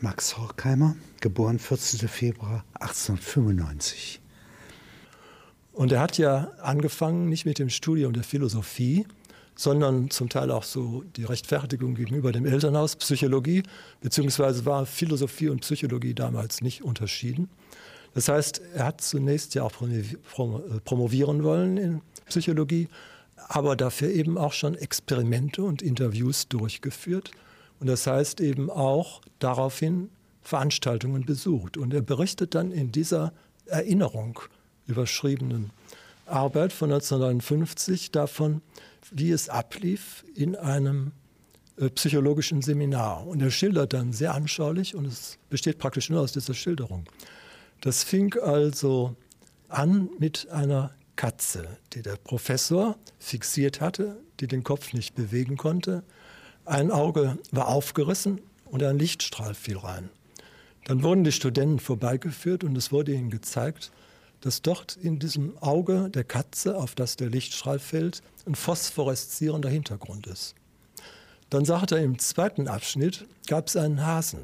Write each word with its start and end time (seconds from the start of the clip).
Max 0.00 0.38
Horkheimer, 0.38 0.94
geboren 1.20 1.58
14. 1.58 2.08
Februar 2.08 2.64
1895. 2.74 4.20
Und 5.72 5.90
er 5.90 6.00
hat 6.00 6.18
ja 6.18 6.52
angefangen, 6.62 7.28
nicht 7.28 7.46
mit 7.46 7.58
dem 7.58 7.68
Studium 7.68 8.12
der 8.12 8.22
Philosophie, 8.22 9.06
sondern 9.56 10.08
zum 10.10 10.28
Teil 10.28 10.52
auch 10.52 10.62
so 10.62 11.02
die 11.16 11.24
Rechtfertigung 11.24 11.96
gegenüber 11.96 12.30
dem 12.30 12.46
Elternhaus, 12.46 12.94
Psychologie, 12.94 13.64
beziehungsweise 14.00 14.64
war 14.64 14.86
Philosophie 14.86 15.48
und 15.48 15.62
Psychologie 15.62 16.14
damals 16.14 16.60
nicht 16.60 16.84
unterschieden. 16.84 17.48
Das 18.14 18.28
heißt, 18.28 18.62
er 18.74 18.84
hat 18.84 19.00
zunächst 19.00 19.56
ja 19.56 19.64
auch 19.64 19.82
äh, 19.82 20.80
promovieren 20.84 21.42
wollen 21.42 21.76
in 21.76 22.02
Psychologie, 22.26 22.88
aber 23.48 23.74
dafür 23.74 24.10
eben 24.10 24.38
auch 24.38 24.52
schon 24.52 24.76
Experimente 24.76 25.64
und 25.64 25.82
Interviews 25.82 26.46
durchgeführt. 26.46 27.32
Und 27.80 27.86
das 27.86 28.06
heißt 28.06 28.40
eben 28.40 28.70
auch 28.70 29.20
daraufhin 29.38 30.10
Veranstaltungen 30.42 31.24
besucht. 31.24 31.76
Und 31.76 31.94
er 31.94 32.02
berichtet 32.02 32.54
dann 32.54 32.72
in 32.72 32.90
dieser 32.92 33.32
Erinnerung 33.66 34.40
überschriebenen 34.86 35.70
Arbeit 36.26 36.72
von 36.72 36.90
1959 36.90 38.10
davon, 38.10 38.62
wie 39.10 39.30
es 39.30 39.48
ablief 39.48 40.24
in 40.34 40.56
einem 40.56 41.12
äh, 41.76 41.90
psychologischen 41.90 42.62
Seminar. 42.62 43.26
Und 43.26 43.40
er 43.40 43.50
schildert 43.50 43.92
dann 43.92 44.12
sehr 44.12 44.34
anschaulich 44.34 44.94
und 44.94 45.06
es 45.06 45.38
besteht 45.48 45.78
praktisch 45.78 46.10
nur 46.10 46.20
aus 46.20 46.32
dieser 46.32 46.54
Schilderung. 46.54 47.04
Das 47.80 48.02
fing 48.02 48.34
also 48.42 49.16
an 49.68 50.10
mit 50.18 50.48
einer 50.50 50.92
Katze, 51.16 51.68
die 51.92 52.02
der 52.02 52.16
Professor 52.16 52.96
fixiert 53.18 53.80
hatte, 53.80 54.20
die 54.40 54.46
den 54.46 54.64
Kopf 54.64 54.92
nicht 54.92 55.14
bewegen 55.14 55.56
konnte. 55.56 56.02
Ein 56.68 56.90
Auge 56.90 57.38
war 57.50 57.68
aufgerissen 57.68 58.42
und 58.66 58.82
ein 58.82 58.98
Lichtstrahl 58.98 59.54
fiel 59.54 59.78
rein. 59.78 60.10
Dann 60.84 61.02
wurden 61.02 61.24
die 61.24 61.32
Studenten 61.32 61.78
vorbeigeführt 61.78 62.62
und 62.62 62.76
es 62.76 62.92
wurde 62.92 63.14
ihnen 63.14 63.30
gezeigt, 63.30 63.90
dass 64.42 64.60
dort 64.60 64.94
in 64.96 65.18
diesem 65.18 65.56
Auge 65.62 66.10
der 66.10 66.24
Katze, 66.24 66.76
auf 66.76 66.94
das 66.94 67.16
der 67.16 67.30
Lichtstrahl 67.30 67.78
fällt, 67.78 68.22
ein 68.46 68.54
phosphoreszierender 68.54 69.70
Hintergrund 69.70 70.26
ist. 70.26 70.54
Dann 71.48 71.64
sagte 71.64 71.96
er, 71.96 72.04
im 72.04 72.18
zweiten 72.18 72.68
Abschnitt 72.68 73.24
gab 73.46 73.68
es 73.68 73.76
einen 73.76 74.04
Hasen, 74.04 74.40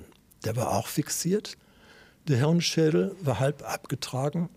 der 0.46 0.56
war 0.56 0.72
auch 0.72 0.86
fixiert, 0.86 1.58
der 2.26 2.38
Hirnschädel 2.38 3.14
war 3.20 3.38
halb 3.38 3.62
abgetragen 3.70 4.48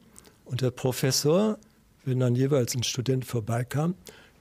und 0.46 0.62
der 0.62 0.72
Professor, 0.72 1.58
wenn 2.06 2.22
dann 2.22 2.34
jeweils 2.34 2.76
ein 2.76 2.84
Student 2.84 3.26
vorbeikam, 3.26 3.96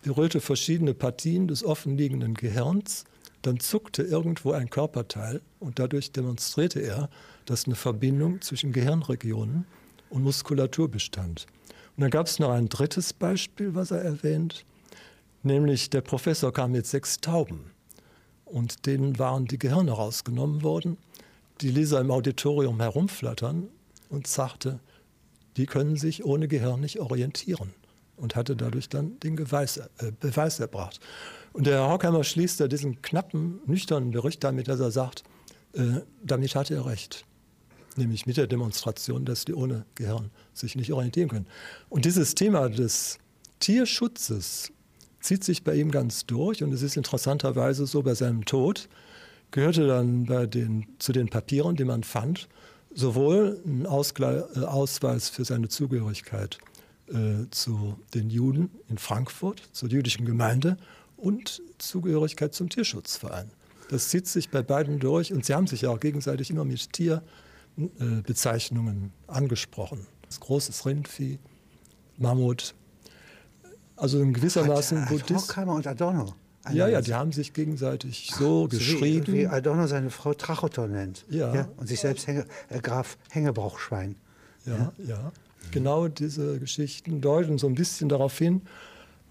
berührte 0.06 0.40
verschiedene 0.40 0.94
Partien 0.94 1.48
des 1.48 1.64
offenliegenden 1.64 2.34
Gehirns, 2.34 3.06
dann 3.42 3.58
zuckte 3.58 4.04
irgendwo 4.04 4.52
ein 4.52 4.70
Körperteil 4.70 5.42
und 5.58 5.80
dadurch 5.80 6.12
demonstrierte 6.12 6.78
er, 6.78 7.10
dass 7.44 7.66
eine 7.66 7.74
Verbindung 7.74 8.40
zwischen 8.40 8.72
Gehirnregionen 8.72 9.66
und 10.08 10.22
Muskulatur 10.22 10.88
bestand. 10.88 11.46
Und 11.96 12.02
dann 12.02 12.10
gab 12.10 12.28
es 12.28 12.38
noch 12.38 12.50
ein 12.50 12.68
drittes 12.68 13.14
Beispiel, 13.14 13.74
was 13.74 13.90
er 13.90 14.00
erwähnt, 14.00 14.64
nämlich 15.42 15.90
der 15.90 16.02
Professor 16.02 16.52
kam 16.52 16.70
mit 16.70 16.86
sechs 16.86 17.20
Tauben 17.20 17.72
und 18.44 18.86
denen 18.86 19.18
waren 19.18 19.46
die 19.46 19.58
Gehirne 19.58 19.90
rausgenommen 19.90 20.62
worden. 20.62 20.98
Die 21.62 21.72
ließ 21.72 21.90
er 21.90 22.02
im 22.02 22.12
Auditorium 22.12 22.80
herumflattern 22.80 23.70
und 24.08 24.28
sagte, 24.28 24.78
die 25.56 25.66
können 25.66 25.96
sich 25.96 26.24
ohne 26.24 26.46
Gehirn 26.46 26.80
nicht 26.80 27.00
orientieren 27.00 27.74
und 28.16 28.36
hatte 28.36 28.56
dadurch 28.56 28.88
dann 28.88 29.18
den 29.20 29.36
Beweis, 29.36 29.76
äh, 29.76 30.12
Beweis 30.20 30.60
erbracht. 30.60 31.00
Und 31.52 31.66
der 31.66 31.80
Herr 31.80 31.88
Horkheimer 31.88 32.24
schließt 32.24 32.60
ja 32.60 32.68
diesen 32.68 33.02
knappen, 33.02 33.60
nüchternen 33.66 34.10
Bericht 34.10 34.44
damit, 34.44 34.68
dass 34.68 34.80
er 34.80 34.90
sagt, 34.90 35.24
äh, 35.72 36.00
damit 36.22 36.54
hatte 36.54 36.74
er 36.74 36.86
recht 36.86 37.24
nämlich 37.96 38.26
mit 38.26 38.36
der 38.36 38.46
Demonstration, 38.46 39.24
dass 39.24 39.44
die 39.44 39.54
ohne 39.54 39.84
Gehirn 39.94 40.30
sich 40.52 40.76
nicht 40.76 40.92
orientieren 40.92 41.28
können. 41.28 41.46
Und 41.88 42.04
dieses 42.04 42.34
Thema 42.34 42.68
des 42.68 43.18
Tierschutzes 43.60 44.72
zieht 45.20 45.44
sich 45.44 45.64
bei 45.64 45.74
ihm 45.74 45.90
ganz 45.90 46.26
durch 46.26 46.62
und 46.62 46.72
es 46.72 46.82
ist 46.82 46.96
interessanterweise 46.96 47.86
so 47.86 48.02
bei 48.02 48.14
seinem 48.14 48.44
Tod, 48.44 48.88
gehörte 49.50 49.86
dann 49.86 50.26
den, 50.50 50.86
zu 50.98 51.12
den 51.12 51.28
Papieren, 51.28 51.76
die 51.76 51.84
man 51.84 52.04
fand, 52.04 52.48
sowohl 52.94 53.60
ein 53.64 53.86
Ausgleich, 53.86 54.44
äh, 54.56 54.60
Ausweis 54.60 55.28
für 55.28 55.44
seine 55.44 55.68
Zugehörigkeit 55.68 56.58
äh, 57.08 57.48
zu 57.50 57.98
den 58.14 58.30
Juden 58.30 58.70
in 58.88 58.98
Frankfurt, 58.98 59.62
zur 59.72 59.88
jüdischen 59.88 60.26
Gemeinde 60.26 60.76
und 61.16 61.62
Zugehörigkeit 61.78 62.54
zum 62.54 62.68
Tierschutzverein. 62.68 63.50
Das 63.90 64.08
zieht 64.08 64.26
sich 64.26 64.50
bei 64.50 64.62
beiden 64.62 64.98
durch 64.98 65.32
und 65.32 65.44
sie 65.44 65.54
haben 65.54 65.66
sich 65.66 65.82
ja 65.82 65.90
auch 65.90 66.00
gegenseitig 66.00 66.50
immer 66.50 66.64
mit 66.64 66.92
Tier 66.92 67.22
äh, 67.78 68.22
Bezeichnungen 68.22 69.12
angesprochen. 69.26 70.06
Das 70.22 70.40
großes 70.40 70.84
Rindvieh, 70.86 71.38
Mammut. 72.18 72.74
Also 73.96 74.20
in 74.20 74.32
gewissermaßen 74.32 75.08
hat, 75.08 75.20
hat 75.22 75.30
Horkheimer 75.30 75.74
und 75.74 75.86
Adorno. 75.86 76.34
Ja, 76.72 76.88
ja, 76.88 77.00
die 77.00 77.14
haben 77.14 77.32
sich 77.32 77.52
gegenseitig 77.52 78.32
so, 78.34 78.62
so 78.62 78.68
geschrieben. 78.68 79.26
Wie, 79.28 79.32
wie, 79.32 79.46
Adorno 79.46 79.86
seine 79.86 80.10
Frau 80.10 80.34
Trachotor 80.34 80.88
nennt. 80.88 81.24
Ja. 81.30 81.54
ja 81.54 81.68
und 81.76 81.86
sich 81.86 82.00
selbst 82.00 82.26
Hänge, 82.26 82.44
äh, 82.68 82.80
Graf 82.80 83.16
Hängebauchschwein. 83.30 84.16
Ja, 84.64 84.92
ja, 84.98 85.04
ja. 85.06 85.32
Genau 85.70 86.08
diese 86.08 86.58
Geschichten 86.58 87.20
deuten 87.20 87.58
so 87.58 87.66
ein 87.66 87.74
bisschen 87.74 88.08
darauf 88.08 88.36
hin, 88.38 88.62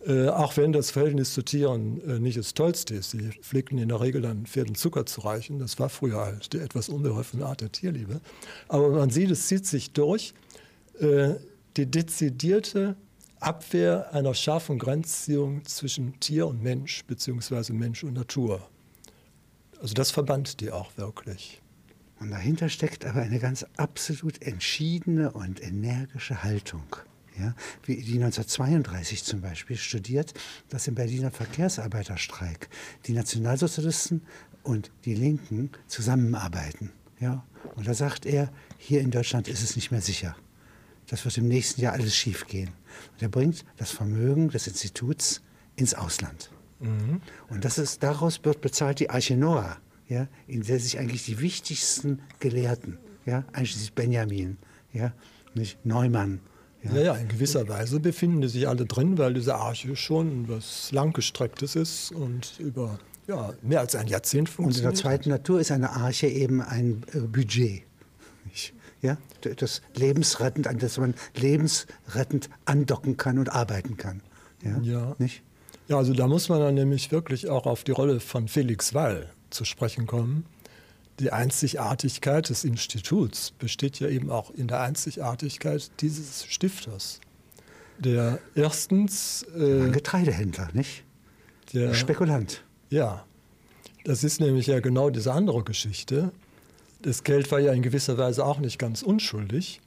äh, 0.06 0.28
auch 0.28 0.56
wenn 0.58 0.72
das 0.72 0.92
Verhältnis 0.92 1.34
zu 1.34 1.42
Tieren 1.42 2.02
äh, 2.08 2.20
nicht 2.20 2.38
das 2.38 2.54
tollste 2.54 2.96
ist. 2.96 3.12
Sie 3.12 3.30
pflegten 3.42 3.78
in 3.78 3.90
der 3.90 4.02
Regel 4.02 4.22
dann 4.22 4.46
Pferden 4.46 4.76
Zucker 4.76 5.06
zu 5.06 5.22
reichen. 5.22 5.60
Das 5.60 5.80
war 5.80 5.90
früher 5.90 6.22
halt 6.22 6.54
die 6.54 6.60
etwas 6.60 6.90
unbeholfene 6.90 7.46
Art 7.46 7.62
der 7.62 7.72
Tierliebe. 7.72 8.22
Aber 8.68 8.90
man 8.90 9.10
sieht, 9.10 9.32
es 9.32 9.48
zieht 9.48 9.66
sich 9.66 9.92
durch. 9.92 10.34
Äh, 11.00 11.36
die 11.78 11.86
dezidierte 11.88 12.96
Abwehr 13.40 14.14
einer 14.14 14.34
scharfen 14.34 14.80
Grenzziehung 14.80 15.66
zwischen 15.66 16.20
Tier 16.20 16.48
und 16.48 16.64
Mensch, 16.64 17.04
beziehungsweise 17.06 17.74
Mensch 17.74 18.04
und 18.04 18.14
Natur. 18.14 18.62
Also 19.82 19.94
das 19.94 20.12
verband 20.12 20.62
die 20.62 20.72
auch 20.72 20.98
wirklich. 20.98 21.62
Und 22.20 22.32
dahinter 22.32 22.70
steckt 22.70 23.06
aber 23.06 23.22
eine 23.22 23.40
ganz 23.40 23.66
absolut 23.78 24.42
entschiedene 24.42 25.32
und 25.32 25.62
energische 25.62 26.44
Haltung 26.44 26.84
ja, 27.40 27.54
wie 27.84 27.96
die 27.98 28.16
1932 28.16 29.24
zum 29.24 29.42
Beispiel 29.42 29.78
studiert, 29.78 30.34
dass 30.70 30.88
im 30.88 30.96
Berliner 30.96 31.32
Verkehrsarbeiterstreik 31.32 32.70
die 33.06 33.14
Nationalsozialisten 33.14 34.22
und 34.64 34.92
die 35.06 35.16
Linken 35.16 35.70
zusammenarbeiten. 35.88 36.92
Ja. 37.20 37.46
Und 37.76 37.88
da 37.88 37.94
sagt 37.94 38.26
er, 38.26 38.52
hier 38.78 39.02
in 39.02 39.12
Deutschland 39.12 39.48
ist 39.48 39.64
es 39.64 39.76
nicht 39.76 39.92
mehr 39.92 40.02
sicher. 40.02 40.36
Das 41.08 41.24
wird 41.26 41.38
im 41.38 41.48
nächsten 41.48 41.82
Jahr 41.82 41.94
alles 41.94 42.16
schiefgehen. 42.16 42.70
Und 43.14 43.22
er 43.22 43.30
bringt 43.30 43.66
das 43.78 43.92
Vermögen 43.92 44.50
des 44.50 44.68
Instituts 44.68 45.42
ins 45.76 45.94
Ausland. 45.94 46.50
Mhm. 46.80 47.22
Und 47.50 47.66
das 47.66 47.78
ist, 47.78 48.02
daraus 48.02 48.44
wird 48.44 48.62
bezahlt 48.62 49.00
die 49.00 49.10
Arche 49.10 49.38
Noah, 49.38 49.78
ja, 50.08 50.28
in 50.48 50.64
der 50.64 50.80
sich 50.80 51.00
eigentlich 51.00 51.26
die 51.26 51.40
wichtigsten 51.40 52.22
Gelehrten, 52.40 52.98
ja, 53.26 53.44
einschließlich 53.54 53.94
Benjamin, 53.94 54.58
ja, 54.94 55.14
nicht 55.54 55.86
Neumann 55.86 56.42
ja. 56.94 57.02
ja, 57.02 57.16
in 57.16 57.28
gewisser 57.28 57.68
Weise 57.68 58.00
befinden 58.00 58.48
sich 58.48 58.68
alle 58.68 58.86
drin, 58.86 59.18
weil 59.18 59.34
diese 59.34 59.56
Arche 59.56 59.96
schon 59.96 60.48
was 60.48 60.92
langgestrecktes 60.92 61.76
ist 61.76 62.12
und 62.12 62.60
über 62.60 63.00
ja, 63.28 63.54
mehr 63.62 63.80
als 63.80 63.96
ein 63.96 64.08
Jahrzehnt 64.08 64.50
funktioniert. 64.50 64.86
Und 64.86 64.92
in 64.92 64.96
der 64.96 65.02
zweiten 65.02 65.30
Natur 65.30 65.60
ist 65.60 65.72
eine 65.72 65.92
Arche 65.92 66.28
eben 66.28 66.62
ein 66.62 67.04
äh, 67.14 67.20
Budget. 67.20 67.84
Ja, 69.02 69.18
das 69.42 69.82
lebensrettend, 69.96 70.68
an 70.68 70.80
das 70.80 70.98
man 70.98 71.14
lebensrettend 71.36 72.50
andocken 72.66 73.18
kann 73.18 73.38
und 73.38 73.50
arbeiten 73.50 73.98
kann. 73.98 74.22
Ja, 74.64 74.80
ja. 74.82 75.16
Nicht? 75.20 75.44
ja, 75.88 75.98
also 75.98 76.14
da 76.14 76.28
muss 76.28 76.50
man 76.50 76.60
dann 76.60 76.74
nämlich 76.74 77.12
wirklich 77.12 77.50
auch 77.50 77.66
auf 77.66 77.84
die 77.84 77.92
Rolle 77.92 78.20
von 78.20 78.48
Felix 78.48 78.94
Wall 78.94 79.32
zu 79.50 79.66
sprechen 79.66 80.08
kommen 80.08 80.46
die 81.20 81.32
Einzigartigkeit 81.32 82.50
des 82.50 82.64
Instituts 82.64 83.52
besteht 83.52 84.00
ja 84.00 84.10
eben 84.10 84.30
auch 84.30 84.52
in 84.52 84.68
der 84.68 84.82
Einzigartigkeit 84.82 85.90
dieses 86.02 86.46
Stifters. 86.46 87.22
Der 88.00 88.40
erstens. 88.56 89.46
Äh, 89.58 89.84
Ein 89.84 89.92
Getreidehändler, 89.94 90.70
nicht? 90.74 91.04
Der 91.74 91.94
Spekulant. 91.94 92.64
Ja. 92.90 93.26
Das 94.04 94.24
ist 94.24 94.40
nämlich 94.40 94.68
ja 94.68 94.82
genau 94.82 95.10
diese 95.10 95.32
andere 95.32 95.64
Geschichte. 95.64 96.32
Das 97.02 97.24
Geld 97.24 97.52
war 97.52 97.60
ja 97.60 97.72
in 97.72 97.82
gewisser 97.82 98.18
Weise 98.18 98.46
auch 98.46 98.60
nicht 98.60 98.78
ganz 98.78 99.02
unschuldig. 99.02 99.82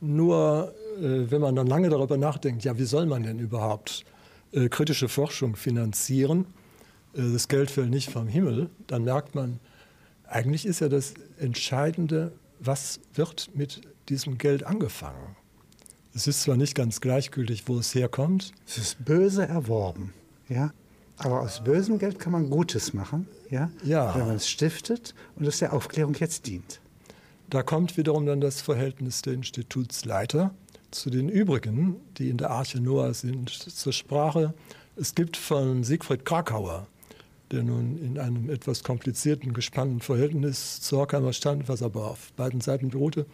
Nur, 0.00 0.74
äh, 0.98 1.30
wenn 1.30 1.40
man 1.40 1.54
dann 1.54 1.68
lange 1.68 1.88
darüber 1.88 2.16
nachdenkt, 2.16 2.64
ja, 2.64 2.76
wie 2.76 2.84
soll 2.84 3.06
man 3.06 3.22
denn 3.22 3.38
überhaupt 3.38 4.04
äh, 4.52 4.68
kritische 4.68 5.08
Forschung 5.08 5.54
finanzieren? 5.54 6.46
Äh, 7.14 7.32
das 7.32 7.48
Geld 7.48 7.70
fällt 7.70 7.90
nicht 7.90 8.10
vom 8.10 8.26
Himmel. 8.26 8.70
Dann 8.86 9.04
merkt 9.04 9.34
man, 9.34 9.60
eigentlich 10.26 10.66
ist 10.66 10.80
ja 10.80 10.88
das 10.88 11.14
Entscheidende, 11.38 12.32
was 12.60 13.00
wird 13.14 13.50
mit 13.54 13.82
diesem 14.08 14.38
Geld 14.38 14.64
angefangen. 14.64 15.36
Es 16.14 16.26
ist 16.26 16.42
zwar 16.42 16.56
nicht 16.56 16.74
ganz 16.74 17.00
gleichgültig, 17.00 17.64
wo 17.66 17.78
es 17.78 17.94
herkommt. 17.94 18.52
Es 18.66 18.78
ist 18.78 19.04
böse 19.04 19.46
erworben. 19.46 20.12
Ja? 20.48 20.72
Aber 21.16 21.40
aus 21.40 21.62
bösem 21.62 21.98
Geld 21.98 22.18
kann 22.18 22.32
man 22.32 22.50
Gutes 22.50 22.92
machen, 22.92 23.26
ja? 23.50 23.70
Ja. 23.84 24.14
wenn 24.14 24.26
man 24.26 24.36
es 24.36 24.48
stiftet 24.48 25.14
und 25.36 25.46
es 25.46 25.58
der 25.58 25.72
Aufklärung 25.72 26.14
jetzt 26.14 26.46
dient. 26.46 26.80
Da 27.50 27.62
kommt 27.62 27.96
wiederum 27.96 28.26
dann 28.26 28.40
das 28.40 28.60
Verhältnis 28.60 29.22
der 29.22 29.34
Institutsleiter 29.34 30.54
zu 30.90 31.10
den 31.10 31.28
übrigen, 31.28 31.96
die 32.16 32.30
in 32.30 32.38
der 32.38 32.50
Arche 32.50 32.80
Noah 32.80 33.14
sind, 33.14 33.50
zur 33.50 33.92
Sprache. 33.92 34.54
Es 34.96 35.14
gibt 35.14 35.36
von 35.36 35.84
Siegfried 35.84 36.24
Krakauer, 36.24 36.86
der 37.50 37.62
nun 37.62 37.98
in 37.98 38.18
einem 38.18 38.50
etwas 38.50 38.82
komplizierten, 38.82 39.52
gespannten 39.52 40.00
Verhältnis 40.00 40.80
zu 40.80 40.98
Horkheimer 40.98 41.32
stand, 41.32 41.68
was 41.68 41.82
aber 41.82 42.10
auf 42.10 42.32
beiden 42.32 42.60
Seiten 42.60 42.88
beruhte, 42.88 43.26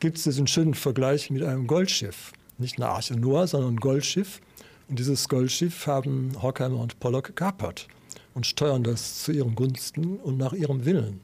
gibt 0.00 0.18
es 0.18 0.24
diesen 0.24 0.46
schönen 0.46 0.74
Vergleich 0.74 1.30
mit 1.30 1.42
einem 1.42 1.66
Goldschiff. 1.66 2.32
Nicht 2.58 2.76
eine 2.76 2.88
Arche 2.88 3.14
Noah, 3.14 3.46
sondern 3.46 3.74
ein 3.74 3.80
Goldschiff. 3.80 4.40
Und 4.88 4.98
dieses 4.98 5.28
Goldschiff 5.28 5.86
haben 5.86 6.32
Horkheimer 6.40 6.78
und 6.78 7.00
Pollock 7.00 7.24
gekapert 7.26 7.88
und 8.34 8.46
steuern 8.46 8.84
das 8.84 9.22
zu 9.22 9.32
ihren 9.32 9.54
Gunsten 9.54 10.18
und 10.18 10.36
nach 10.36 10.52
ihrem 10.52 10.84
Willen. 10.84 11.20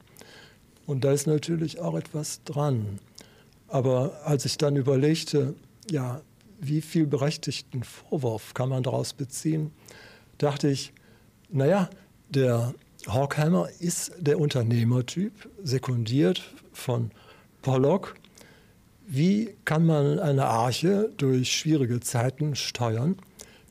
Und 0.87 1.03
da 1.03 1.11
ist 1.11 1.27
natürlich 1.27 1.79
auch 1.79 1.95
etwas 1.95 2.43
dran. 2.43 2.99
Aber 3.67 4.19
als 4.25 4.45
ich 4.45 4.57
dann 4.57 4.75
überlegte, 4.75 5.53
ja, 5.89 6.21
wie 6.59 6.81
viel 6.81 7.07
berechtigten 7.07 7.83
Vorwurf 7.83 8.53
kann 8.53 8.69
man 8.69 8.83
daraus 8.83 9.13
beziehen, 9.13 9.71
dachte 10.37 10.69
ich, 10.69 10.93
naja, 11.49 11.89
der 12.31 12.73
Horkheimer 13.07 13.67
ist 13.79 14.13
der 14.19 14.39
Unternehmertyp, 14.39 15.33
sekundiert 15.63 16.41
von 16.73 17.11
Pollock. 17.61 18.15
Wie 19.07 19.55
kann 19.65 19.85
man 19.85 20.19
eine 20.19 20.45
Arche 20.45 21.11
durch 21.17 21.51
schwierige 21.51 21.99
Zeiten 21.99 22.55
steuern, 22.55 23.17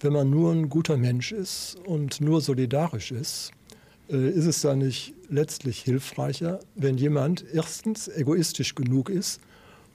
wenn 0.01 0.13
man 0.13 0.31
nur 0.31 0.53
ein 0.53 0.69
guter 0.69 0.97
Mensch 0.97 1.33
ist 1.33 1.77
und 1.87 2.21
nur 2.21 2.41
solidarisch 2.41 3.13
ist? 3.13 3.53
Äh, 4.11 4.29
ist 4.31 4.47
es 4.47 4.61
da 4.61 4.75
nicht 4.75 5.15
letztlich 5.29 5.81
hilfreicher, 5.81 6.61
wenn 6.75 6.99
jemand 6.99 7.45
erstens 7.53 8.09
egoistisch 8.09 8.75
genug 8.75 9.09
ist, 9.09 9.41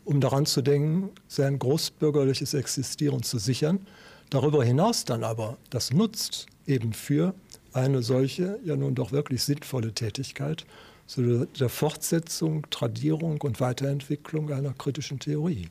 um 0.05 0.21
daran 0.21 0.45
zu 0.45 0.61
denken, 0.61 1.09
sein 1.27 1.59
großbürgerliches 1.59 2.53
Existieren 2.53 3.21
zu 3.23 3.37
sichern, 3.37 3.85
darüber 4.29 4.63
hinaus 4.63 5.05
dann 5.05 5.23
aber 5.23 5.57
das 5.69 5.91
nutzt 5.91 6.47
eben 6.67 6.93
für 6.93 7.33
eine 7.75 8.01
solche, 8.01 8.59
ja 8.63 8.75
nun 8.75 8.95
doch 8.95 9.11
wirklich 9.11 9.43
sinnvolle 9.43 9.93
Tätigkeit, 9.93 10.65
so 11.07 11.45
der 11.45 11.69
Fortsetzung, 11.69 12.67
Tradierung 12.69 13.41
und 13.41 13.59
Weiterentwicklung 13.59 14.51
einer 14.51 14.73
kritischen 14.73 15.19
Theorie. 15.19 15.69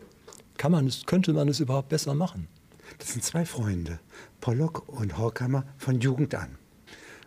Kann 0.56 0.70
man 0.70 0.86
es, 0.86 1.06
könnte 1.06 1.32
man 1.32 1.48
es 1.48 1.60
überhaupt 1.60 1.88
besser 1.88 2.14
machen? 2.14 2.46
Das 2.98 3.12
sind 3.12 3.24
zwei 3.24 3.44
Freunde, 3.44 3.98
Pollock 4.40 4.88
und 4.88 5.18
Horkheimer 5.18 5.64
von 5.78 6.00
Jugend 6.00 6.34
an. 6.34 6.58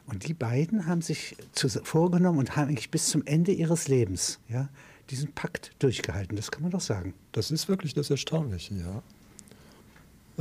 Und 0.06 0.28
die 0.28 0.34
beiden 0.34 0.86
haben 0.86 1.02
sich 1.02 1.36
zu, 1.52 1.68
vorgenommen 1.68 2.40
und 2.40 2.56
haben 2.56 2.70
eigentlich 2.70 2.92
bis 2.92 3.08
zum 3.10 3.26
Ende 3.26 3.52
ihres 3.52 3.90
Lebens 3.90 4.40
ja, 4.48 4.70
diesen 5.10 5.34
Pakt 5.34 5.72
durchgehalten. 5.80 6.38
Das 6.38 6.52
kann 6.52 6.62
man 6.62 6.72
doch 6.72 6.82
sagen. 6.82 7.14
Das 7.34 7.52
ist 7.52 7.68
wirklich 7.68 7.94
das 7.94 8.10
Erstaunliche, 8.10 8.76
ja. 8.76 9.04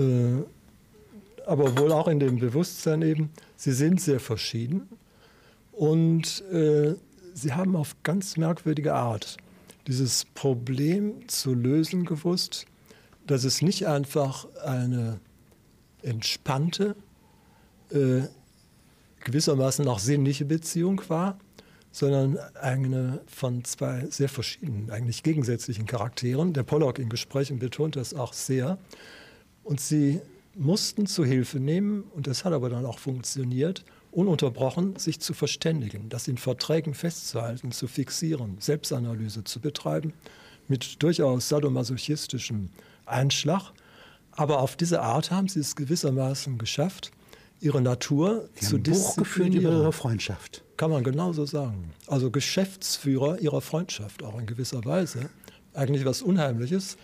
Äh, 0.03 0.44
aber 1.46 1.78
wohl 1.78 1.93
auch 1.93 2.08
in 2.08 2.20
dem 2.20 2.38
Bewusstsein 2.38 3.02
eben, 3.02 3.31
sie 3.56 3.72
sind 3.72 4.00
sehr 4.00 4.20
verschieden 4.20 4.88
und 5.72 6.43
äh, 6.52 6.94
sie 7.34 7.54
haben 7.54 7.76
auf 7.76 7.96
ganz 8.02 8.37
merkwürdige 8.37 8.94
Art 8.94 9.37
dieses 9.87 10.25
Problem 10.34 11.28
zu 11.28 11.54
lösen 11.54 12.04
gewusst, 12.04 12.66
dass 13.26 13.44
es 13.44 13.62
nicht 13.62 13.87
einfach 13.87 14.46
eine 14.64 15.20
entspannte, 16.02 16.96
äh, 17.90 18.22
gewissermaßen 19.20 19.87
auch 19.87 20.00
sinnliche 20.00 20.44
Beziehung 20.44 21.00
war, 21.08 21.38
sondern 21.93 22.38
eine 22.60 23.20
von 23.26 23.64
zwei 23.64 24.06
sehr 24.10 24.28
verschiedenen, 24.28 24.90
eigentlich 24.90 25.22
gegensätzlichen 25.22 25.87
Charakteren. 25.87 26.52
Der 26.52 26.64
Pollock 26.64 26.98
in 26.98 27.08
Gesprächen 27.08 27.58
betont 27.58 27.96
das 27.96 28.14
auch 28.14 28.32
sehr. 28.32 28.78
Und 29.64 29.81
sie 29.81 30.20
mussten 30.56 31.06
zu 31.06 31.25
Hilfe 31.25 31.61
nehmen, 31.61 32.05
und 32.14 32.26
das 32.26 32.44
hat 32.44 32.53
aber 32.53 32.70
dann 32.70 32.87
auch 32.87 32.99
funktioniert, 32.99 33.85
ununterbrochen 34.11 34.97
sich 34.97 35.20
zu 35.20 35.35
verständigen, 35.35 36.08
das 36.08 36.26
in 36.29 36.38
Verträgen 36.38 36.94
festzuhalten, 36.94 37.73
zu 37.73 37.87
fixieren, 37.87 38.56
Selbstanalyse 38.58 39.44
zu 39.44 39.61
betreiben, 39.61 40.14
mit 40.69 41.03
durchaus 41.03 41.49
sadomasochistischem 41.49 42.70
Einschlag. 43.05 43.73
Aber 44.32 44.61
auf 44.61 44.76
diese 44.76 45.03
Art 45.03 45.31
haben 45.31 45.49
sie 45.49 45.61
es 45.61 45.76
gewissermaßen 45.76 46.58
geschafft, 46.58 47.11
ihre 47.61 47.81
Natur 47.81 48.49
Sie 48.55 48.67
zu 48.67 48.76
haben 48.76 48.82
Buch 48.82 49.17
geführt 49.17 49.55
über 49.55 49.70
ihre 49.70 49.93
Freundschaft. 49.93 50.62
Kann 50.76 50.91
man 50.91 51.05
genauso 51.05 51.47
sagen. 51.47 51.93
Also 52.06 52.31
Geschäftsführer 52.31 53.38
ihrer 53.38 53.61
Freundschaft 53.61 54.23
auch 54.23 54.38
in 54.38 54.47
gewisser 54.47 54.85
Weise. 54.85 55.31
Eigentlich 55.73 56.05
was 56.05 56.23
Unheimliches, 56.23 56.97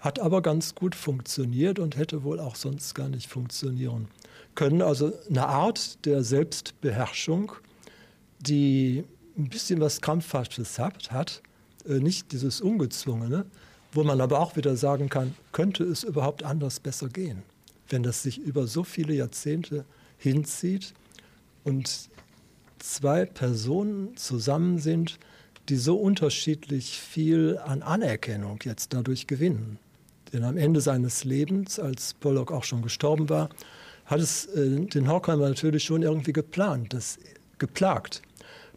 hat 0.00 0.20
aber 0.20 0.42
ganz 0.42 0.74
gut 0.74 0.94
funktioniert 0.94 1.78
und 1.78 1.96
hätte 1.96 2.22
wohl 2.22 2.40
auch 2.40 2.56
sonst 2.56 2.94
gar 2.94 3.08
nicht 3.08 3.28
funktionieren 3.28 4.08
können. 4.54 4.82
Also 4.82 5.12
eine 5.28 5.46
Art 5.46 6.04
der 6.04 6.22
Selbstbeherrschung, 6.22 7.52
die 8.40 9.04
ein 9.36 9.48
bisschen 9.48 9.80
was 9.80 10.00
Krampfhaftes 10.00 10.78
hat, 10.78 11.10
hat 11.10 11.42
äh, 11.88 11.98
nicht 12.00 12.32
dieses 12.32 12.60
Ungezwungene, 12.60 13.46
wo 13.92 14.04
man 14.04 14.20
aber 14.20 14.40
auch 14.40 14.56
wieder 14.56 14.76
sagen 14.76 15.08
kann, 15.08 15.34
könnte 15.52 15.84
es 15.84 16.04
überhaupt 16.04 16.42
anders 16.42 16.80
besser 16.80 17.08
gehen, 17.08 17.42
wenn 17.88 18.02
das 18.02 18.22
sich 18.22 18.38
über 18.38 18.66
so 18.66 18.84
viele 18.84 19.14
Jahrzehnte 19.14 19.84
hinzieht 20.18 20.92
und 21.64 22.10
zwei 22.78 23.24
Personen 23.24 24.16
zusammen 24.16 24.78
sind, 24.78 25.18
die 25.68 25.76
so 25.76 25.96
unterschiedlich 25.96 26.98
viel 27.00 27.58
an 27.58 27.82
Anerkennung 27.82 28.58
jetzt 28.64 28.94
dadurch 28.94 29.26
gewinnen. 29.26 29.78
Denn 30.32 30.44
am 30.44 30.56
Ende 30.56 30.80
seines 30.80 31.24
Lebens, 31.24 31.78
als 31.78 32.14
Pollock 32.14 32.52
auch 32.52 32.64
schon 32.64 32.82
gestorben 32.82 33.28
war, 33.28 33.48
hat 34.04 34.20
es 34.20 34.46
äh, 34.46 34.80
den 34.80 35.08
Horkheimer 35.08 35.48
natürlich 35.48 35.84
schon 35.84 36.02
irgendwie 36.02 36.32
geplant, 36.32 36.92
das, 36.92 37.18
geplagt, 37.58 38.22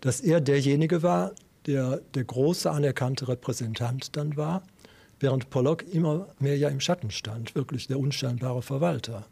dass 0.01 0.21
er 0.21 0.41
derjenige 0.41 1.03
war, 1.03 1.31
der 1.65 2.01
der 2.15 2.23
große 2.23 2.69
anerkannte 2.69 3.27
Repräsentant 3.27 4.15
dann 4.15 4.35
war, 4.35 4.63
während 5.19 5.49
Pollock 5.49 5.83
immer 5.93 6.27
mehr 6.39 6.57
ja 6.57 6.69
im 6.69 6.79
Schatten 6.79 7.11
stand, 7.11 7.55
wirklich 7.55 7.87
der 7.87 7.99
unscheinbare 7.99 8.61
Verwalter. 8.61 9.27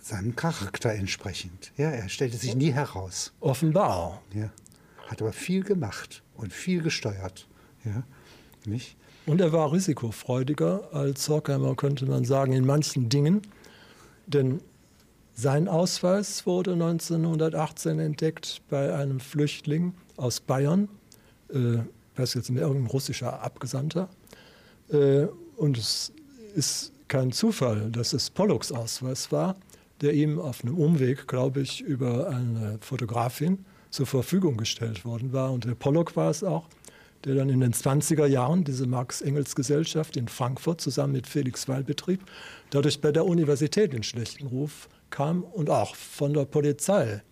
Seinem 0.00 0.36
Charakter 0.36 0.92
entsprechend. 0.92 1.72
Ja, 1.76 1.90
er 1.90 2.08
stellte 2.08 2.36
sich 2.36 2.54
nie 2.54 2.72
heraus. 2.72 3.32
Offenbar. 3.40 4.22
Ja. 4.34 4.50
Hat 5.08 5.22
aber 5.22 5.32
viel 5.32 5.62
gemacht 5.62 6.22
und 6.34 6.52
viel 6.52 6.82
gesteuert. 6.82 7.46
Ja. 7.84 8.02
Nicht? 8.66 8.96
Und 9.26 9.40
er 9.40 9.52
war 9.52 9.72
risikofreudiger 9.72 10.88
als 10.92 11.28
Horkheimer, 11.28 11.74
könnte 11.74 12.06
man 12.06 12.24
sagen, 12.24 12.52
in 12.52 12.64
manchen 12.64 13.08
Dingen. 13.08 13.42
Denn 14.26 14.60
sein 15.34 15.68
Ausweis 15.68 16.46
wurde 16.46 16.72
1918 16.72 17.98
entdeckt 17.98 18.62
bei 18.70 18.94
einem 18.94 19.18
Flüchtling 19.20 19.94
aus 20.16 20.40
Bayern, 20.40 20.88
äh, 21.52 21.78
ist 22.22 22.34
jetzt 22.34 22.48
irgendein 22.48 22.86
russischer 22.86 23.42
Abgesandter. 23.42 24.08
Äh, 24.90 25.26
und 25.56 25.76
es 25.76 26.12
ist 26.54 26.92
kein 27.08 27.32
Zufall, 27.32 27.90
dass 27.90 28.12
es 28.12 28.30
Pollocks 28.30 28.72
Ausweis 28.72 29.30
war, 29.32 29.56
der 30.00 30.14
ihm 30.14 30.38
auf 30.38 30.62
einem 30.62 30.76
Umweg, 30.76 31.26
glaube 31.26 31.60
ich, 31.60 31.80
über 31.80 32.28
eine 32.28 32.78
Fotografin 32.80 33.64
zur 33.90 34.06
Verfügung 34.06 34.56
gestellt 34.56 35.04
worden 35.04 35.32
war. 35.32 35.52
Und 35.52 35.64
der 35.64 35.74
Pollock 35.74 36.16
war 36.16 36.30
es 36.30 36.44
auch, 36.44 36.68
der 37.26 37.34
dann 37.34 37.50
in 37.50 37.58
den 37.58 37.72
20er 37.72 38.26
Jahren 38.26 38.62
diese 38.62 38.86
Marx-Engels-Gesellschaft 38.86 40.16
in 40.16 40.28
Frankfurt 40.28 40.80
zusammen 40.80 41.12
mit 41.12 41.26
Felix 41.26 41.68
Weil 41.68 41.82
betrieb, 41.82 42.20
dadurch 42.70 43.00
bei 43.00 43.10
der 43.10 43.26
Universität 43.26 43.92
in 43.92 44.04
schlechten 44.04 44.46
Ruf 44.46 44.88
kam 45.10 45.42
und 45.42 45.68
auch 45.68 45.96
von 45.96 46.32
der 46.32 46.44
Polizei 46.44 47.22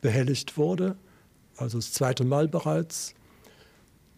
behelligt 0.00 0.56
wurde, 0.56 0.96
also 1.56 1.78
das 1.78 1.92
zweite 1.92 2.24
Mal 2.24 2.46
bereits. 2.46 3.14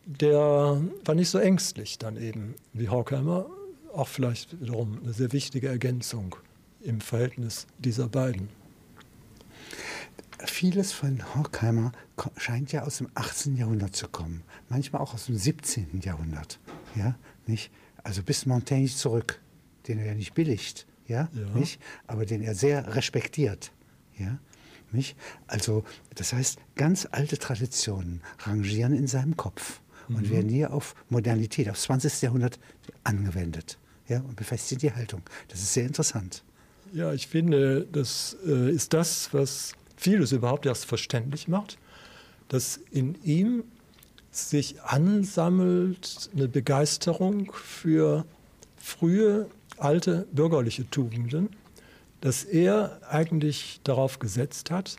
Der 0.04 0.82
war 1.04 1.14
nicht 1.14 1.30
so 1.30 1.38
ängstlich 1.38 1.98
dann 1.98 2.18
eben 2.18 2.54
wie 2.74 2.90
Horkheimer, 2.90 3.46
auch 3.94 4.08
vielleicht 4.08 4.60
wiederum 4.60 4.98
eine 5.02 5.14
sehr 5.14 5.32
wichtige 5.32 5.68
Ergänzung 5.68 6.36
im 6.82 7.00
Verhältnis 7.00 7.66
dieser 7.78 8.08
beiden. 8.08 8.50
Vieles 10.46 10.92
von 10.92 11.34
Horkheimer 11.34 11.92
scheint 12.36 12.72
ja 12.72 12.82
aus 12.82 12.98
dem 12.98 13.08
18. 13.14 13.56
Jahrhundert 13.56 13.96
zu 13.96 14.08
kommen, 14.08 14.42
manchmal 14.68 15.02
auch 15.02 15.14
aus 15.14 15.26
dem 15.26 15.36
17. 15.36 16.00
Jahrhundert. 16.02 16.58
Ja, 16.94 17.16
nicht? 17.46 17.70
Also 18.02 18.22
bis 18.22 18.46
Montaigne 18.46 18.88
zurück, 18.88 19.40
den 19.88 19.98
er 19.98 20.06
ja 20.06 20.14
nicht 20.14 20.34
billigt, 20.34 20.86
ja, 21.06 21.28
Ja. 21.34 21.46
Nicht? 21.54 21.80
aber 22.06 22.26
den 22.26 22.42
er 22.42 22.54
sehr 22.54 22.94
respektiert. 22.94 23.72
Ja, 24.18 24.38
nicht? 24.92 25.16
Also, 25.46 25.84
das 26.14 26.32
heißt, 26.32 26.58
ganz 26.76 27.08
alte 27.10 27.38
Traditionen 27.38 28.20
rangieren 28.40 28.94
in 28.94 29.06
seinem 29.06 29.36
Kopf 29.36 29.80
und 30.08 30.30
werden 30.30 30.50
hier 30.50 30.72
auf 30.72 30.94
Modernität, 31.08 31.68
aufs 31.70 31.82
20. 31.82 32.22
Jahrhundert 32.22 32.58
angewendet. 33.04 33.78
Ja, 34.06 34.18
und 34.20 34.36
befestigen 34.36 34.80
die 34.80 34.92
Haltung. 34.92 35.22
Das 35.48 35.60
ist 35.60 35.72
sehr 35.72 35.86
interessant. 35.86 36.44
Ja, 36.92 37.12
ich 37.14 37.26
finde, 37.26 37.86
das 37.90 38.36
äh, 38.46 38.70
ist 38.70 38.92
das, 38.92 39.32
was 39.32 39.72
vieles 39.96 40.32
überhaupt 40.32 40.66
erst 40.66 40.84
verständlich 40.86 41.48
macht, 41.48 41.78
dass 42.48 42.80
in 42.90 43.16
ihm 43.22 43.64
sich 44.30 44.82
ansammelt 44.82 46.30
eine 46.34 46.48
Begeisterung 46.48 47.52
für 47.52 48.24
frühe 48.76 49.46
alte 49.78 50.26
bürgerliche 50.32 50.88
Tugenden, 50.90 51.50
dass 52.20 52.44
er 52.44 53.00
eigentlich 53.08 53.80
darauf 53.84 54.18
gesetzt 54.18 54.70
hat, 54.70 54.96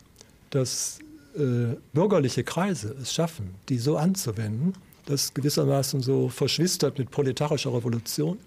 dass 0.50 1.00
äh, 1.36 1.76
bürgerliche 1.92 2.44
Kreise 2.44 2.96
es 3.00 3.12
schaffen, 3.12 3.54
die 3.68 3.78
so 3.78 3.96
anzuwenden, 3.96 4.74
dass 5.06 5.34
gewissermaßen 5.34 6.02
so 6.02 6.28
verschwistert 6.28 6.98
mit 6.98 7.10
proletarischer 7.10 7.74
Revolution 7.74 8.38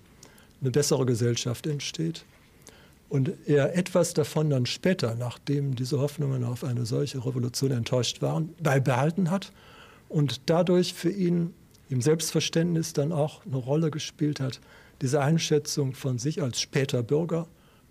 eine 0.61 0.71
bessere 0.71 1.05
Gesellschaft 1.05 1.67
entsteht. 1.67 2.25
Und 3.09 3.31
er 3.47 3.75
etwas 3.75 4.13
davon 4.13 4.51
dann 4.51 4.67
später, 4.67 5.15
nachdem 5.15 5.75
diese 5.75 5.99
Hoffnungen 5.99 6.43
auf 6.43 6.63
eine 6.63 6.85
solche 6.85 7.25
Revolution 7.25 7.71
enttäuscht 7.71 8.21
waren, 8.21 8.53
beibehalten 8.61 9.31
hat 9.31 9.51
und 10.09 10.41
dadurch 10.45 10.93
für 10.93 11.09
ihn 11.09 11.53
im 11.89 12.01
Selbstverständnis 12.01 12.93
dann 12.93 13.11
auch 13.11 13.45
eine 13.45 13.57
Rolle 13.57 13.89
gespielt 13.89 14.39
hat, 14.39 14.61
diese 15.01 15.21
Einschätzung 15.21 15.95
von 15.95 16.19
sich 16.19 16.41
als 16.41 16.61
später 16.61 17.01
Bürger, 17.01 17.47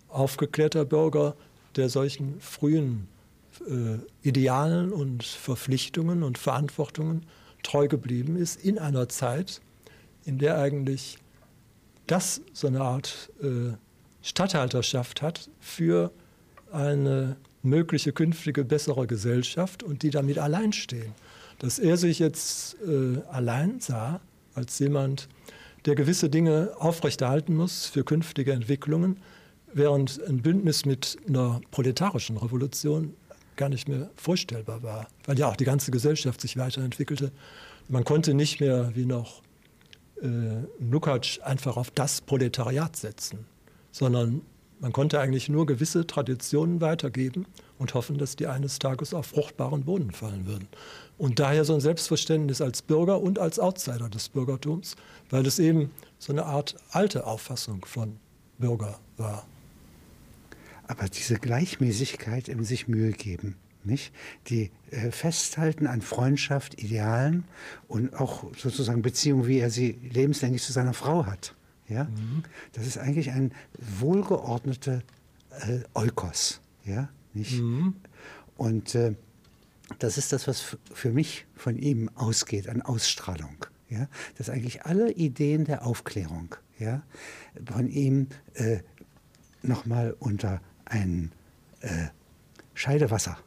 aufgeklärter 0.08 0.84
Bürger, 0.84 1.34
der 1.74 1.88
solchen 1.88 2.40
frühen 2.40 3.08
äh, 3.66 3.98
Idealen 4.22 4.92
und 4.92 5.24
Verpflichtungen 5.24 6.22
und 6.22 6.38
Verantwortungen 6.38 7.26
treu 7.64 7.88
geblieben 7.88 8.36
ist, 8.36 8.62
in 8.64 8.78
einer 8.78 9.08
Zeit, 9.08 9.60
in 10.24 10.38
der 10.38 10.58
eigentlich 10.58 11.18
das 12.06 12.40
so 12.52 12.68
eine 12.68 12.80
Art 12.80 13.30
äh, 13.42 13.72
Statthalterschaft 14.28 15.22
hat 15.22 15.48
für 15.58 16.12
eine 16.70 17.36
mögliche 17.62 18.12
künftige 18.12 18.62
bessere 18.62 19.06
Gesellschaft 19.06 19.82
und 19.82 20.02
die 20.02 20.10
damit 20.10 20.38
allein 20.38 20.72
stehen. 20.74 21.14
Dass 21.58 21.78
er 21.78 21.96
sich 21.96 22.18
jetzt 22.18 22.76
äh, 22.86 23.20
allein 23.30 23.80
sah 23.80 24.20
als 24.54 24.78
jemand, 24.78 25.28
der 25.86 25.94
gewisse 25.94 26.28
Dinge 26.28 26.72
aufrechterhalten 26.78 27.56
muss 27.56 27.86
für 27.86 28.04
künftige 28.04 28.52
Entwicklungen, 28.52 29.16
während 29.72 30.20
ein 30.28 30.42
Bündnis 30.42 30.84
mit 30.84 31.16
einer 31.26 31.60
proletarischen 31.70 32.36
Revolution 32.36 33.14
gar 33.56 33.70
nicht 33.70 33.88
mehr 33.88 34.10
vorstellbar 34.14 34.82
war, 34.82 35.08
weil 35.24 35.38
ja 35.38 35.48
auch 35.48 35.56
die 35.56 35.64
ganze 35.64 35.90
Gesellschaft 35.90 36.40
sich 36.40 36.56
weiterentwickelte. 36.58 37.32
Man 37.88 38.04
konnte 38.04 38.34
nicht 38.34 38.60
mehr 38.60 38.92
wie 38.94 39.06
noch 39.06 39.42
äh, 40.22 40.26
Lukács 40.80 41.40
einfach 41.40 41.76
auf 41.76 41.90
das 41.90 42.20
Proletariat 42.20 42.94
setzen, 42.94 43.46
sondern 43.98 44.42
man 44.80 44.92
konnte 44.92 45.18
eigentlich 45.18 45.48
nur 45.48 45.66
gewisse 45.66 46.06
Traditionen 46.06 46.80
weitergeben 46.80 47.46
und 47.78 47.94
hoffen, 47.94 48.16
dass 48.16 48.36
die 48.36 48.46
eines 48.46 48.78
Tages 48.78 49.12
auf 49.12 49.26
fruchtbaren 49.26 49.84
Boden 49.84 50.12
fallen 50.12 50.46
würden. 50.46 50.68
Und 51.16 51.40
daher 51.40 51.64
so 51.64 51.74
ein 51.74 51.80
Selbstverständnis 51.80 52.60
als 52.60 52.82
Bürger 52.82 53.20
und 53.20 53.40
als 53.40 53.58
Outsider 53.58 54.08
des 54.08 54.28
Bürgertums, 54.28 54.94
weil 55.30 55.44
es 55.46 55.58
eben 55.58 55.90
so 56.20 56.32
eine 56.32 56.46
Art 56.46 56.76
alte 56.92 57.26
Auffassung 57.26 57.84
von 57.84 58.16
Bürger 58.58 59.00
war. 59.16 59.44
Aber 60.86 61.08
diese 61.08 61.34
Gleichmäßigkeit 61.34 62.48
im 62.48 62.62
sich 62.62 62.86
Mühe 62.86 63.10
geben, 63.10 63.56
nicht? 63.82 64.12
Die 64.46 64.70
äh, 64.90 65.10
festhalten 65.10 65.88
an 65.88 66.02
Freundschaft, 66.02 66.80
Idealen 66.80 67.44
und 67.88 68.14
auch 68.14 68.44
sozusagen 68.56 69.02
Beziehungen, 69.02 69.48
wie 69.48 69.58
er 69.58 69.70
sie 69.70 69.98
lebenslänglich 70.10 70.62
zu 70.62 70.72
seiner 70.72 70.94
Frau 70.94 71.26
hat. 71.26 71.54
Ja? 71.88 72.04
Mhm. 72.04 72.42
Das 72.72 72.86
ist 72.86 72.98
eigentlich 72.98 73.30
ein 73.30 73.52
wohlgeordneter 73.78 75.02
äh, 75.50 75.80
Eukos. 75.94 76.60
Ja? 76.84 77.08
Nicht? 77.34 77.60
Mhm. 77.60 77.96
Und 78.56 78.94
äh, 78.94 79.14
das 79.98 80.18
ist 80.18 80.32
das, 80.32 80.46
was 80.46 80.76
für 80.92 81.10
mich 81.10 81.46
von 81.54 81.76
ihm 81.76 82.10
ausgeht, 82.14 82.68
an 82.68 82.82
Ausstrahlung. 82.82 83.66
Ja? 83.88 84.08
Dass 84.36 84.50
eigentlich 84.50 84.84
alle 84.84 85.12
Ideen 85.12 85.64
der 85.64 85.86
Aufklärung 85.86 86.54
ja, 86.78 87.02
von 87.64 87.88
ihm 87.88 88.28
äh, 88.54 88.80
nochmal 89.62 90.14
unter 90.18 90.60
ein 90.84 91.32
äh, 91.80 92.08
Scheidewasser 92.74 93.38